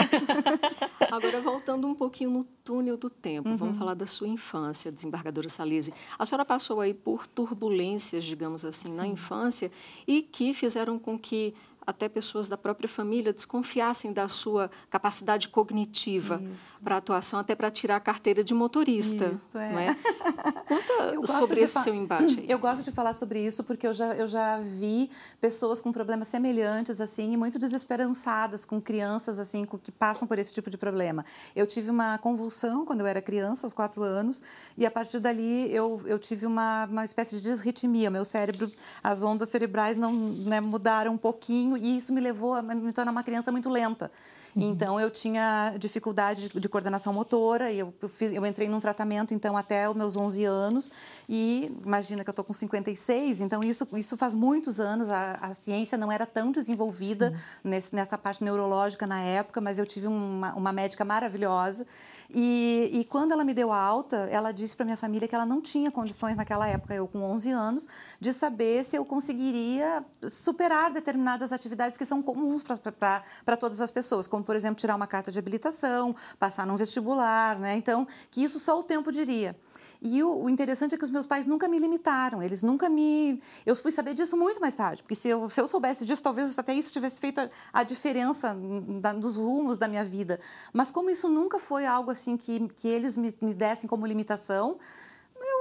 Agora, 1.11 1.41
voltando 1.41 1.87
um 1.87 1.95
pouquinho 1.95 2.29
no 2.29 2.43
túnel 2.43 2.97
do 2.97 3.09
tempo, 3.09 3.47
uhum. 3.49 3.57
vamos 3.57 3.77
falar 3.77 3.93
da 3.93 4.05
sua 4.05 4.27
infância, 4.27 4.91
desembargadora 4.91 5.47
Salise. 5.47 5.93
A 6.19 6.25
senhora 6.25 6.43
passou 6.43 6.81
aí 6.81 6.93
por 6.93 7.25
turbulências, 7.25 8.25
digamos 8.25 8.65
assim, 8.65 8.89
Sim. 8.89 8.97
na 8.97 9.07
infância 9.07 9.71
e 10.07 10.21
que 10.21 10.53
fizeram 10.53 10.97
com 10.97 11.19
que 11.19 11.53
até 11.87 12.09
pessoas 12.09 12.49
da 12.49 12.57
própria 12.57 12.89
família 12.89 13.31
desconfiassem 13.31 14.11
da 14.11 14.27
sua 14.27 14.69
capacidade 14.89 15.47
cognitiva 15.47 16.41
para 16.83 16.97
atuação, 16.97 17.39
até 17.39 17.55
para 17.55 17.71
tirar 17.71 17.95
a 17.95 17.99
carteira 18.01 18.43
de 18.43 18.53
motorista. 18.53 19.31
Isso, 19.33 19.57
é. 19.57 19.71
Não 19.71 19.79
é? 19.79 19.95
Conta 20.67 21.27
sobre 21.27 21.61
esse 21.61 21.81
seu 21.81 21.95
embate. 21.95 22.41
Aí. 22.41 22.45
Eu 22.49 22.59
gosto 22.59 22.83
de 22.83 22.91
falar 22.91 23.13
sobre 23.13 23.39
isso 23.39 23.63
porque 23.63 23.87
eu 23.87 23.93
já, 23.93 24.13
eu 24.15 24.27
já 24.27 24.59
vi 24.59 25.09
pessoas 25.39 25.79
com 25.79 25.93
problemas 25.93 26.27
semelhantes 26.27 26.99
assim 26.99 27.31
e 27.31 27.37
muito 27.37 27.57
desesperançadas 27.57 28.65
com 28.65 28.81
crianças 28.81 29.39
assim 29.39 29.63
com, 29.63 29.77
que 29.77 29.91
passam 29.91 30.27
por 30.27 30.37
esse 30.37 30.53
tipo 30.53 30.69
de 30.69 30.77
problema. 30.77 31.25
Eu 31.55 31.65
tive 31.65 31.89
uma 31.89 32.17
convulsão 32.17 32.83
quando 32.85 32.99
eu 32.99 33.07
era 33.07 33.21
criança, 33.21 33.65
aos 33.65 33.71
quatro 33.71 34.03
anos, 34.03 34.43
e 34.77 34.85
a 34.85 34.91
partir 34.91 35.19
dali 35.19 35.73
eu, 35.73 36.01
eu 36.05 36.19
tive 36.19 36.45
uma, 36.45 36.85
uma 36.85 37.05
espécie 37.05 37.37
de 37.37 37.41
desritmia. 37.41 38.09
Meu 38.09 38.25
cérebro, 38.25 38.69
as 39.01 39.23
ondas 39.23 39.47
cerebrais 39.47 39.95
não 39.95 40.11
né, 40.11 40.59
mudaram 40.59 41.13
um 41.13 41.17
pouquinho 41.17 41.76
e 41.77 41.97
isso 41.97 42.11
me 42.13 42.19
levou 42.19 42.53
a 42.53 42.61
me 42.61 42.91
tornar 42.91 43.11
uma 43.11 43.23
criança 43.23 43.51
muito 43.51 43.69
lenta. 43.69 44.11
Uhum. 44.57 44.71
Então, 44.71 44.99
eu 44.99 45.09
tinha 45.09 45.73
dificuldade 45.77 46.49
de, 46.49 46.59
de 46.59 46.69
coordenação 46.69 47.13
motora, 47.13 47.71
e 47.71 47.79
eu, 47.79 47.93
eu, 48.01 48.09
fiz, 48.09 48.31
eu, 48.33 48.45
entrei 48.45 48.67
num 48.67 48.79
tratamento, 48.79 49.33
então, 49.33 49.55
até 49.55 49.89
os 49.89 49.95
meus 49.95 50.17
11 50.17 50.43
anos, 50.43 50.91
e 51.29 51.71
imagina 51.85 52.23
que 52.23 52.29
eu 52.29 52.31
estou 52.31 52.43
com 52.43 52.53
56, 52.53 53.41
então, 53.41 53.63
isso, 53.63 53.87
isso 53.93 54.17
faz 54.17 54.33
muitos 54.33 54.79
anos, 54.79 55.09
a, 55.09 55.33
a 55.41 55.53
ciência 55.53 55.97
não 55.97 56.11
era 56.11 56.25
tão 56.25 56.51
desenvolvida 56.51 57.33
nesse, 57.63 57.95
nessa 57.95 58.17
parte 58.17 58.43
neurológica 58.43 59.07
na 59.07 59.21
época, 59.21 59.61
mas 59.61 59.79
eu 59.79 59.85
tive 59.85 60.07
uma, 60.07 60.53
uma 60.55 60.73
médica 60.73 61.05
maravilhosa, 61.05 61.85
e, 62.29 62.89
e 62.93 63.05
quando 63.05 63.31
ela 63.31 63.43
me 63.43 63.53
deu 63.53 63.71
alta, 63.71 64.27
ela 64.31 64.51
disse 64.51 64.75
para 64.75 64.83
minha 64.83 64.97
família 64.97 65.27
que 65.27 65.35
ela 65.35 65.45
não 65.45 65.61
tinha 65.61 65.89
condições 65.89 66.35
naquela 66.35 66.67
época, 66.67 66.93
eu 66.93 67.07
com 67.07 67.21
11 67.23 67.51
anos, 67.51 67.87
de 68.19 68.33
saber 68.33 68.83
se 68.83 68.95
eu 68.95 69.05
conseguiria 69.05 70.03
superar 70.27 70.91
determinadas 70.91 71.51
atividades 71.51 71.67
atividades 71.67 71.97
que 71.97 72.05
são 72.05 72.21
comuns 72.21 72.63
para 72.63 73.57
todas 73.57 73.81
as 73.81 73.91
pessoas, 73.91 74.27
como, 74.27 74.43
por 74.47 74.55
exemplo, 74.55 74.79
tirar 74.79 74.95
uma 74.95 75.05
carta 75.05 75.29
de 75.29 75.37
habilitação, 75.37 76.15
passar 76.39 76.65
num 76.65 76.77
vestibular, 76.77 77.59
né? 77.59 77.75
Então, 77.75 78.07
que 78.31 78.41
isso 78.41 78.59
só 78.59 78.79
o 78.79 78.83
tempo 78.83 79.11
diria. 79.11 79.53
E 80.01 80.23
o, 80.23 80.43
o, 80.43 80.49
interessante 80.49 80.95
é 80.95 80.97
que 80.97 81.03
os 81.03 81.09
meus 81.09 81.25
pais 81.25 81.45
nunca 81.45 81.67
me 81.67 81.77
limitaram, 81.77 82.41
eles 82.41 82.63
nunca 82.63 82.87
me. 82.87 83.41
Eu 83.65 83.75
fui 83.75 83.91
saber 83.91 84.13
disso 84.13 84.37
muito 84.37 84.61
mais 84.61 84.75
tarde, 84.75 85.03
porque 85.03 85.15
se 85.15 85.27
eu, 85.27 85.49
se 85.49 85.59
eu 85.59 85.67
soubesse 85.67 86.05
disso, 86.05 86.23
talvez 86.23 86.57
até 86.57 86.73
isso 86.73 86.93
tivesse 86.93 87.19
feito 87.19 87.41
a, 87.41 87.49
a 87.73 87.83
diferença 87.83 88.55
da, 89.01 89.11
dos 89.11 89.35
rumos 89.35 89.77
da 89.77 89.87
minha 89.87 90.05
vida. 90.05 90.39
Mas 90.71 90.91
como 90.91 91.09
isso 91.09 91.27
nunca 91.27 91.59
foi 91.59 91.85
algo 91.85 92.09
assim 92.09 92.37
que, 92.37 92.69
que 92.69 92.87
eles 92.87 93.17
me, 93.17 93.35
me 93.41 93.53
dessem 93.53 93.89
como 93.89 94.05
limitação, 94.05 94.77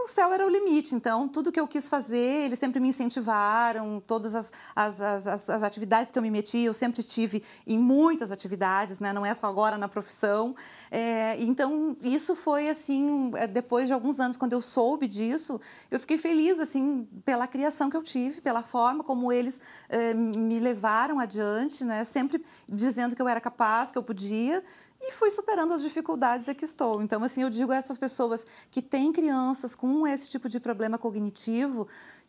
o 0.06 0.08
céu 0.08 0.32
era 0.32 0.46
o 0.46 0.48
limite. 0.48 0.94
Então, 0.94 1.28
tudo 1.28 1.50
que 1.50 1.58
eu 1.58 1.66
quis 1.66 1.88
fazer, 1.88 2.44
eles 2.44 2.58
sempre 2.58 2.78
me 2.78 2.88
incentivaram, 2.88 4.00
todas 4.06 4.34
as, 4.34 4.52
as, 4.74 5.00
as, 5.00 5.50
as, 5.50 5.62
atividades 5.62 6.12
que 6.12 6.18
eu 6.18 6.22
me 6.22 6.30
meti, 6.30 6.58
eu 6.58 6.72
sempre 6.72 7.02
tive 7.02 7.42
em 7.66 7.76
muitas 7.76 8.30
atividades, 8.30 9.00
né? 9.00 9.12
não 9.12 9.26
é 9.26 9.34
só 9.34 9.48
agora 9.48 9.76
na 9.76 9.88
profissão. 9.88 10.54
É, 10.90 11.36
então, 11.42 11.96
isso 12.02 12.36
foi 12.36 12.68
assim, 12.68 13.32
é, 13.34 13.46
depois 13.48 13.88
de 13.88 13.92
alguns 13.92 14.20
anos, 14.20 14.36
quando 14.36 14.52
eu 14.52 14.62
soube 14.62 15.08
disso, 15.08 15.60
eu 15.90 15.98
fiquei 15.98 16.18
feliz 16.18 16.60
assim 16.60 17.08
pela 17.24 17.46
criação 17.48 17.90
que 17.90 17.96
eu 17.96 18.02
tive, 18.02 18.40
pela 18.40 18.62
forma 18.62 19.02
como 19.02 19.32
eles 19.32 19.60
é, 19.88 20.14
me 20.14 20.60
levaram 20.60 21.18
adiante, 21.18 21.84
né? 21.84 22.04
sempre 22.04 22.44
dizendo 22.68 23.16
que 23.16 23.20
eu 23.20 23.28
era 23.28 23.40
capaz, 23.40 23.90
que 23.90 23.98
eu 23.98 24.02
podia 24.02 24.62
e 25.00 25.12
fui 25.12 25.30
superando 25.30 25.72
as 25.72 25.82
dificuldades 25.82 26.48
a 26.48 26.54
que 26.54 26.64
estou. 26.64 27.02
Então, 27.02 27.22
assim, 27.22 27.42
eu 27.42 27.50
digo 27.50 27.72
a 27.72 27.76
essas 27.76 27.98
pessoas 27.98 28.46
que 28.70 28.82
têm 28.82 29.12
crianças 29.12 29.74
com 29.74 30.06
esse 30.06 30.28
tipo 30.28 30.48
de 30.48 30.58
problema 30.58 30.98
cognitivo 30.98 31.86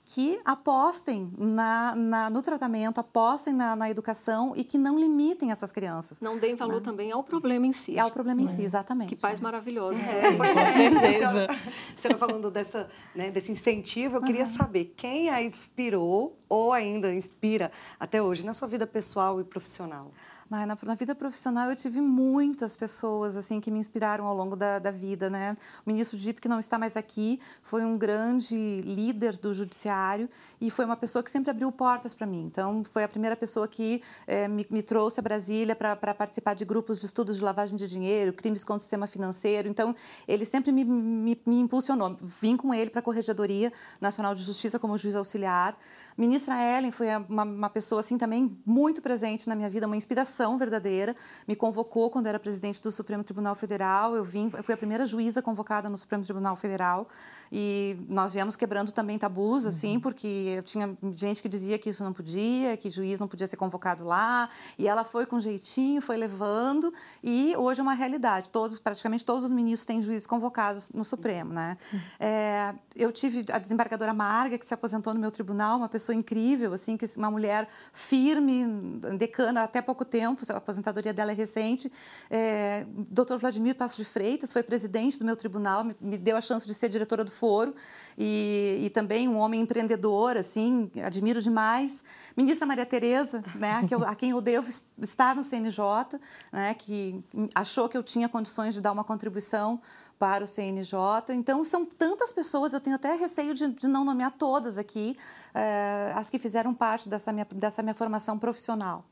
que 0.10 0.39
apostem 0.45 1.30
na, 1.38 1.93
na, 1.93 2.30
no 2.30 2.41
tratamento, 2.41 2.97
apostem 2.97 3.53
na, 3.53 3.75
na, 3.75 3.89
educação 3.89 4.53
e 4.56 4.63
que 4.63 4.77
não 4.77 4.97
limitem 4.97 5.51
essas 5.51 5.69
crianças. 5.69 6.21
Não 6.21 6.38
deem 6.38 6.56
valor 6.56 6.77
né? 6.77 6.82
também 6.82 7.12
ao 7.12 7.21
problema 7.21 7.67
em 7.67 7.73
si. 7.73 7.99
Ao 7.99 8.10
problema 8.10 8.41
em 8.41 8.47
si, 8.47 8.63
exatamente. 8.63 9.10
Que 9.10 9.21
pais 9.21 9.41
maravilhosos. 9.41 10.01
É, 10.08 10.32
Sim, 10.32 10.38
com 10.38 10.43
certeza. 10.45 11.47
Você 11.97 12.08
está 12.08 12.17
falando 12.17 12.49
dessa, 12.49 12.89
né, 13.13 13.30
desse 13.30 13.51
incentivo, 13.51 14.17
eu 14.17 14.21
queria 14.21 14.45
uhum. 14.45 14.47
saber 14.47 14.93
quem 14.95 15.30
a 15.30 15.43
inspirou 15.43 16.38
ou 16.47 16.71
ainda 16.71 17.13
inspira 17.13 17.69
até 17.99 18.21
hoje 18.21 18.45
na 18.45 18.53
sua 18.53 18.67
vida 18.69 18.88
pessoal 18.88 19.41
e 19.41 19.43
profissional. 19.43 20.13
Na, 20.49 20.65
na, 20.65 20.77
na, 20.81 20.95
vida 20.95 21.13
profissional 21.13 21.69
eu 21.69 21.75
tive 21.75 21.99
muitas 21.99 22.73
pessoas 22.73 23.36
assim 23.36 23.60
que 23.60 23.69
me 23.69 23.79
inspiraram 23.79 24.25
ao 24.25 24.33
longo 24.33 24.55
da, 24.55 24.79
da 24.79 24.91
vida, 24.91 25.29
né? 25.29 25.57
O 25.86 25.89
ministro 25.89 26.17
Dip, 26.17 26.39
que 26.39 26.47
não 26.47 26.57
está 26.57 26.77
mais 26.77 26.95
aqui, 26.95 27.38
foi 27.62 27.83
um 27.83 27.97
grande 27.97 28.55
líder 28.81 29.36
do 29.36 29.53
judiciário 29.53 30.29
e 30.62 30.69
foi 30.69 30.86
uma 30.86 30.95
pessoa 30.95 31.21
que 31.21 31.29
sempre 31.29 31.51
abriu 31.51 31.69
portas 31.69 32.13
para 32.13 32.25
mim. 32.25 32.45
Então, 32.45 32.81
foi 32.86 33.03
a 33.03 33.10
primeira 33.10 33.36
pessoa 33.36 33.67
que 33.67 34.01
é, 34.25 34.47
me, 34.47 34.65
me, 34.69 34.81
trouxe 34.81 35.19
a 35.19 35.23
Brasília 35.23 35.75
para 35.75 36.13
participar 36.13 36.53
de 36.53 36.63
grupos 36.63 37.01
de 37.01 37.07
estudos 37.07 37.36
de 37.36 37.43
lavagem 37.43 37.75
de 37.75 37.86
dinheiro, 37.86 38.31
crimes 38.31 38.63
contra 38.63 38.77
o 38.77 38.81
sistema 38.81 39.05
financeiro. 39.05 39.67
Então, 39.67 39.93
ele 40.25 40.45
sempre 40.45 40.71
me, 40.71 40.86
me, 40.86 41.41
me 41.45 41.60
impulsionou. 41.60 42.15
Vim 42.21 42.55
com 42.55 42.73
ele 42.73 42.89
para 42.89 43.01
a 43.01 43.03
Corregedoria 43.03 43.73
Nacional 43.99 44.33
de 44.33 44.43
Justiça 44.43 44.79
como 44.79 44.97
juiz 44.97 45.15
auxiliar. 45.15 45.77
Ministra 46.17 46.55
Ellen 46.55 46.91
foi 46.91 47.07
uma, 47.27 47.43
uma 47.43 47.69
pessoa 47.69 47.99
assim 47.99 48.17
também 48.17 48.57
muito 48.65 49.01
presente 49.01 49.49
na 49.49 49.55
minha 49.55 49.69
vida, 49.69 49.86
uma 49.86 49.97
inspiração 49.97 50.37
verdadeira. 50.58 51.15
Me 51.47 51.56
convocou 51.56 52.10
quando 52.10 52.28
era 52.28 52.39
presidente 52.39 52.82
do 52.82 52.91
Supremo 52.91 53.23
Tribunal 53.23 53.56
Federal. 53.56 54.15
Eu 54.15 54.23
vim, 54.23 54.52
eu 54.56 54.63
fui 54.63 54.73
a 54.73 54.78
primeira 54.78 55.06
juíza 55.06 55.41
convocada 55.41 55.89
no 55.89 55.97
Supremo 55.97 56.23
Tribunal 56.23 56.56
Federal 56.56 57.08
e 57.52 57.97
nós 58.10 58.32
viemos 58.34 58.56
quebrando 58.56 58.91
também 58.91 59.17
tabus, 59.17 59.65
assim, 59.65 59.95
uhum. 59.95 60.02
porque 60.02 60.62
tinha 60.65 60.97
gente 61.13 61.41
que 61.41 61.47
dizia 61.47 61.80
que 61.80 61.89
isso 61.89 62.04
não 62.04 62.13
podia, 62.13 62.76
que 62.78 62.89
juiz 62.89 63.19
não 63.19 63.28
podia 63.28 63.47
ser 63.47 63.58
convocado 63.58 64.04
lá. 64.04 64.50
E 64.78 64.88
ela 64.88 65.04
foi 65.04 65.26
com 65.26 65.39
jeitinho, 65.39 66.02
foi 66.02 66.17
levando 66.17 66.93
e 67.23 67.56
hoje 67.56 67.80
é 67.80 67.84
uma 67.84 67.93
realidade. 67.93 68.50
Todos, 68.50 68.78
praticamente 68.78 69.26
todos 69.26 69.43
os 69.43 69.52
ministros 69.52 69.86
têm 69.86 70.02
juízes 70.02 70.28
convocados 70.28 70.89
no 70.93 71.04
Supremo, 71.04 71.54
né? 71.54 71.78
Uhum. 71.91 72.00
É, 72.19 72.76
eu 72.95 73.12
tive 73.12 73.45
a 73.52 73.58
desembargadora 73.58 74.13
Marga 74.13 74.58
que 74.58 74.65
se 74.65 74.73
aposentou 74.73 75.13
no 75.13 75.19
meu 75.19 75.32
tribunal, 75.32 75.78
uma 75.78 75.89
pessoa 75.89 76.15
incrível, 76.15 76.73
assim, 76.73 76.97
que 76.97 77.06
uma 77.15 77.32
mulher 77.32 77.67
firme, 77.93 78.65
decana 79.17 79.63
até 79.63 79.82
pouco 79.82 80.04
tempo 80.04 80.26
tempo, 80.35 80.51
a 80.51 80.57
aposentadoria 80.57 81.13
dela 81.13 81.31
é 81.31 81.35
recente. 81.35 81.91
É, 82.29 82.85
Dr. 83.09 83.37
Vladimir 83.39 83.75
Passo 83.75 83.97
de 83.97 84.05
Freitas 84.05 84.51
foi 84.51 84.63
presidente 84.63 85.17
do 85.17 85.25
meu 85.25 85.35
tribunal, 85.35 85.83
me, 85.83 85.95
me 86.01 86.17
deu 86.17 86.35
a 86.35 86.41
chance 86.41 86.65
de 86.65 86.73
ser 86.73 86.89
diretora 86.89 87.23
do 87.23 87.31
foro 87.31 87.75
e, 88.17 88.81
e, 88.83 88.89
também 88.89 89.27
um 89.27 89.37
homem 89.37 89.61
empreendedor, 89.61 90.37
assim, 90.37 90.89
admiro 91.03 91.41
demais. 91.41 92.03
Ministra 92.35 92.65
Maria 92.65 92.85
Tereza, 92.85 93.43
né, 93.55 93.85
que 93.87 93.93
eu, 93.93 94.03
a 94.03 94.15
quem 94.15 94.31
eu 94.31 94.41
devo 94.41 94.69
estar 94.99 95.35
no 95.35 95.43
CNJ, 95.43 96.19
né, 96.51 96.73
que 96.73 97.23
achou 97.53 97.87
que 97.87 97.97
eu 97.97 98.03
tinha 98.03 98.27
condições 98.27 98.73
de 98.73 98.81
dar 98.81 98.91
uma 98.91 99.03
contribuição 99.03 99.79
para 100.17 100.43
o 100.43 100.47
CNJ. 100.47 101.34
Então, 101.34 101.63
são 101.63 101.86
tantas 101.86 102.34
pessoas, 102.34 102.73
eu 102.73 102.80
tenho 102.80 102.95
até 102.95 103.15
receio 103.15 103.53
de, 103.53 103.67
de 103.67 103.88
não 103.88 104.03
nomear 104.03 104.32
todas 104.32 104.77
aqui, 104.77 105.17
é, 105.53 106.12
as 106.15 106.30
que 106.30 106.39
fizeram 106.39 106.73
parte 106.73 107.08
dessa 107.08 107.32
minha, 107.32 107.45
dessa 107.51 107.82
minha 107.84 107.93
formação 107.93 108.38
profissional. 108.38 109.06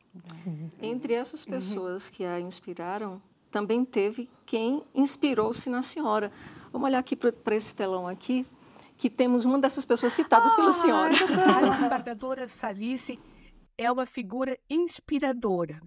Sim. 0.44 0.72
Entre 0.82 1.14
essas 1.14 1.46
pessoas 1.46 2.10
que 2.10 2.26
a 2.26 2.40
inspiraram, 2.40 3.22
também 3.52 3.86
teve 3.86 4.30
quem 4.46 4.84
inspirou-se 4.94 5.70
na 5.70 5.82
senhora. 5.82 6.32
Vamos 6.72 6.88
olhar 6.88 7.00
aqui 7.00 7.16
para 7.16 7.56
esse 7.56 7.74
telão 7.74 8.08
aqui, 8.08 8.46
que 8.98 9.10
temos 9.10 9.46
uma 9.46 9.60
dessas 9.60 9.86
pessoas 9.86 10.14
citadas 10.14 10.54
ah, 10.54 10.56
pela 10.56 10.74
senhora. 10.74 11.14
A 11.14 11.70
desembargadora 11.70 12.48
Salice 12.48 13.20
é 13.78 13.92
uma 13.92 14.06
figura 14.06 14.58
inspiradora. 14.70 15.82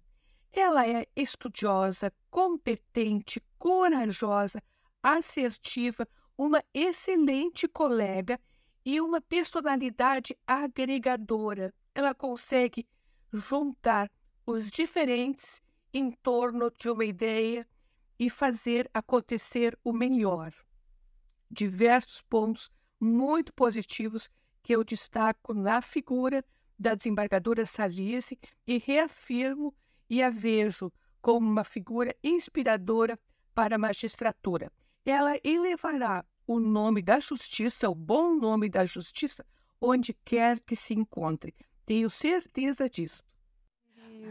Ela 0.52 0.86
é 0.86 1.06
estudiosa, 1.14 2.12
competente, 2.30 3.42
corajosa, 3.58 4.62
assertiva, 5.02 6.06
uma 6.36 6.62
excelente 6.72 7.66
colega 7.66 8.40
e 8.84 9.00
uma 9.00 9.20
personalidade 9.20 10.36
agregadora. 10.46 11.74
Ela 11.94 12.14
consegue 12.14 12.86
juntar 13.32 14.10
os 14.46 14.70
diferentes 14.70 15.60
em 15.92 16.10
torno 16.10 16.70
de 16.70 16.88
uma 16.88 17.04
ideia 17.04 17.66
e 18.18 18.28
fazer 18.30 18.90
acontecer 18.92 19.78
o 19.84 19.92
melhor. 19.92 20.52
Diversos 21.50 22.22
pontos 22.22 22.70
muito 23.00 23.52
positivos 23.52 24.28
que 24.62 24.74
eu 24.74 24.82
destaco 24.82 25.54
na 25.54 25.80
figura 25.80 26.44
da 26.78 26.94
desembargadora 26.94 27.64
Salise 27.66 28.38
e 28.66 28.78
reafirmo 28.78 29.74
e 30.08 30.22
a 30.22 30.30
vejo 30.30 30.92
como 31.20 31.48
uma 31.48 31.64
figura 31.64 32.14
inspiradora 32.22 33.18
para 33.54 33.76
a 33.76 33.78
magistratura. 33.78 34.70
Ela 35.04 35.38
elevará 35.42 36.24
o 36.46 36.58
nome 36.58 37.02
da 37.02 37.20
justiça, 37.20 37.88
o 37.88 37.94
bom 37.94 38.34
nome 38.34 38.68
da 38.68 38.84
justiça, 38.84 39.44
onde 39.80 40.14
quer 40.24 40.58
que 40.60 40.74
se 40.74 40.94
encontre. 40.94 41.54
Tenho 41.84 42.08
certeza 42.08 42.88
disso. 42.88 43.22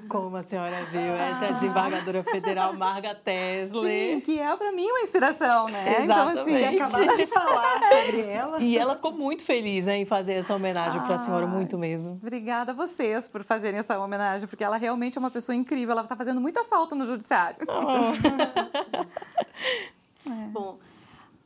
Como 0.09 0.37
a 0.37 0.41
senhora 0.41 0.75
viu, 0.91 1.13
essa 1.13 1.45
é 1.45 1.49
a 1.49 1.51
desembargadora 1.53 2.23
federal 2.23 2.73
Marga 2.73 3.15
Tesler. 3.15 4.15
Sim, 4.15 4.21
que 4.21 4.39
é 4.39 4.55
para 4.55 4.71
mim 4.71 4.85
uma 4.85 5.01
inspiração, 5.01 5.65
né? 5.67 6.01
Exatamente. 6.03 6.51
Então, 6.51 6.85
assim, 6.85 6.97
acabou 6.97 7.15
de 7.15 7.25
falar 7.25 7.79
sobre 7.89 8.21
ela. 8.21 8.61
E 8.61 8.77
ela 8.77 8.95
ficou 8.95 9.11
muito 9.11 9.43
feliz 9.43 9.85
né, 9.85 9.97
em 9.97 10.05
fazer 10.05 10.33
essa 10.33 10.55
homenagem 10.55 11.01
para 11.01 11.15
a 11.15 11.17
senhora, 11.17 11.47
muito 11.47 11.77
mesmo. 11.77 12.13
Obrigada 12.21 12.71
a 12.71 12.75
vocês 12.75 13.27
por 13.27 13.43
fazerem 13.43 13.79
essa 13.79 13.99
homenagem, 13.99 14.47
porque 14.47 14.63
ela 14.63 14.77
realmente 14.77 15.17
é 15.17 15.19
uma 15.19 15.31
pessoa 15.31 15.55
incrível, 15.55 15.93
ela 15.93 16.03
está 16.03 16.15
fazendo 16.15 16.39
muita 16.39 16.63
falta 16.63 16.95
no 16.95 17.05
judiciário. 17.05 17.65
Oh. 17.67 18.13
é. 20.27 20.47
Bom, 20.47 20.79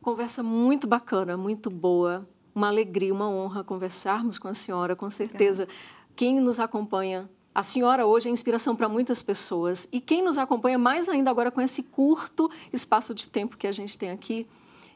conversa 0.02 0.42
muito 0.44 0.88
bacana, 0.88 1.38
muito 1.38 1.70
boa. 1.70 2.28
Uma 2.54 2.68
alegria, 2.68 3.14
uma 3.14 3.30
honra 3.30 3.64
conversarmos 3.64 4.38
com 4.38 4.48
a 4.48 4.54
senhora, 4.54 4.96
com 4.96 5.10
certeza. 5.10 5.68
Quem 6.16 6.42
nos 6.42 6.60
acompanha 6.60 7.30
a 7.54 7.64
senhora 7.64 8.06
hoje 8.06 8.30
é 8.30 8.32
inspiração 8.32 8.76
para 8.76 8.88
muitas 8.88 9.22
pessoas. 9.22 9.88
E 9.92 10.00
quem 10.00 10.24
nos 10.24 10.38
acompanha 10.38 10.78
mais 10.78 11.10
ainda 11.10 11.30
agora 11.30 11.52
com 11.52 11.60
esse 11.62 11.84
curto 11.84 12.50
espaço 12.72 13.14
de 13.14 13.28
tempo 13.28 13.58
que 13.58 13.68
a 13.68 13.72
gente 13.72 13.98
tem 13.98 14.10
aqui, 14.10 14.48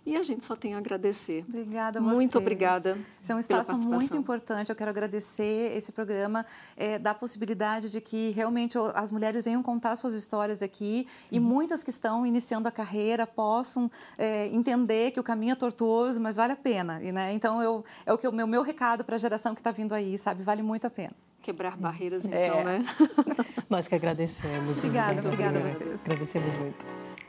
e 0.06 0.16
a 0.16 0.22
gente 0.22 0.46
só 0.46 0.56
tem 0.56 0.76
a 0.76 0.78
agradecer. 0.78 1.44
Obrigada 1.48 2.00
a 2.00 2.02
vocês. 2.02 2.16
Muito 2.16 2.38
obrigada. 2.38 2.98
Esse 3.22 3.32
é 3.32 3.36
um 3.36 3.40
espaço 3.40 3.76
muito 3.78 4.16
importante. 4.16 4.70
Eu 4.70 4.76
quero 4.76 4.92
agradecer 4.92 5.76
esse 5.76 5.92
programa, 5.92 6.46
é, 6.78 7.00
dá 7.00 7.12
a 7.12 7.16
possibilidade 7.16 7.92
de 7.92 8.00
que 8.00 8.30
realmente 8.32 8.78
as 8.94 9.12
mulheres 9.12 9.44
venham 9.44 9.64
contar 9.64 9.96
suas 9.96 10.14
histórias 10.14 10.62
aqui 10.62 11.08
Sim. 11.30 11.38
e 11.38 11.40
muitas 11.40 11.84
que 11.84 11.90
estão 11.90 12.26
iniciando 12.26 12.68
a 12.68 12.72
carreira 12.72 13.26
possam 13.26 13.90
é, 14.18 14.48
entender 14.48 15.12
que 15.12 15.20
o 15.20 15.24
caminho 15.24 15.54
é 15.54 15.56
tortuoso, 15.56 16.22
mas 16.22 16.36
vale 16.36 16.54
a 16.54 16.58
pena. 16.58 17.02
E, 17.02 17.12
né, 17.12 17.34
então, 17.34 17.62
eu, 17.62 17.84
é 18.06 18.14
o 18.14 18.18
que 18.18 18.28
o 18.28 18.32
meu, 18.32 18.46
meu 18.46 18.62
recado 18.62 19.04
para 19.04 19.16
a 19.16 19.20
geração 19.20 19.56
que 19.56 19.62
está 19.62 19.72
vindo 19.72 19.94
aí, 19.94 20.18
sabe? 20.18 20.44
Vale 20.44 20.62
muito 20.62 20.86
a 20.86 20.90
pena. 20.90 21.14
Quebrar 21.42 21.78
barreiras, 21.78 22.26
então, 22.26 22.38
é. 22.38 22.64
né? 22.64 22.84
Nós 23.70 23.88
que 23.88 23.96
agradecemos. 23.96 24.80
Obrigada, 24.80 25.20
obrigada 25.20 25.60
a 25.60 25.62
vocês. 25.62 26.02
Agradecemos 26.04 26.58
muito. 26.58 26.86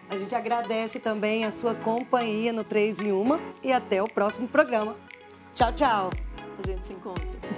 A 0.08 0.16
gente 0.16 0.34
agradece 0.34 1.00
também 1.00 1.44
a 1.44 1.50
sua 1.50 1.74
companhia 1.74 2.52
no 2.52 2.62
3 2.62 3.02
em 3.02 3.12
1 3.12 3.26
e 3.62 3.72
até 3.72 4.02
o 4.02 4.08
próximo 4.08 4.46
programa. 4.46 4.96
Tchau, 5.54 5.72
tchau. 5.72 6.10
A 6.62 6.66
gente 6.66 6.86
se 6.86 6.92
encontra. 6.92 7.55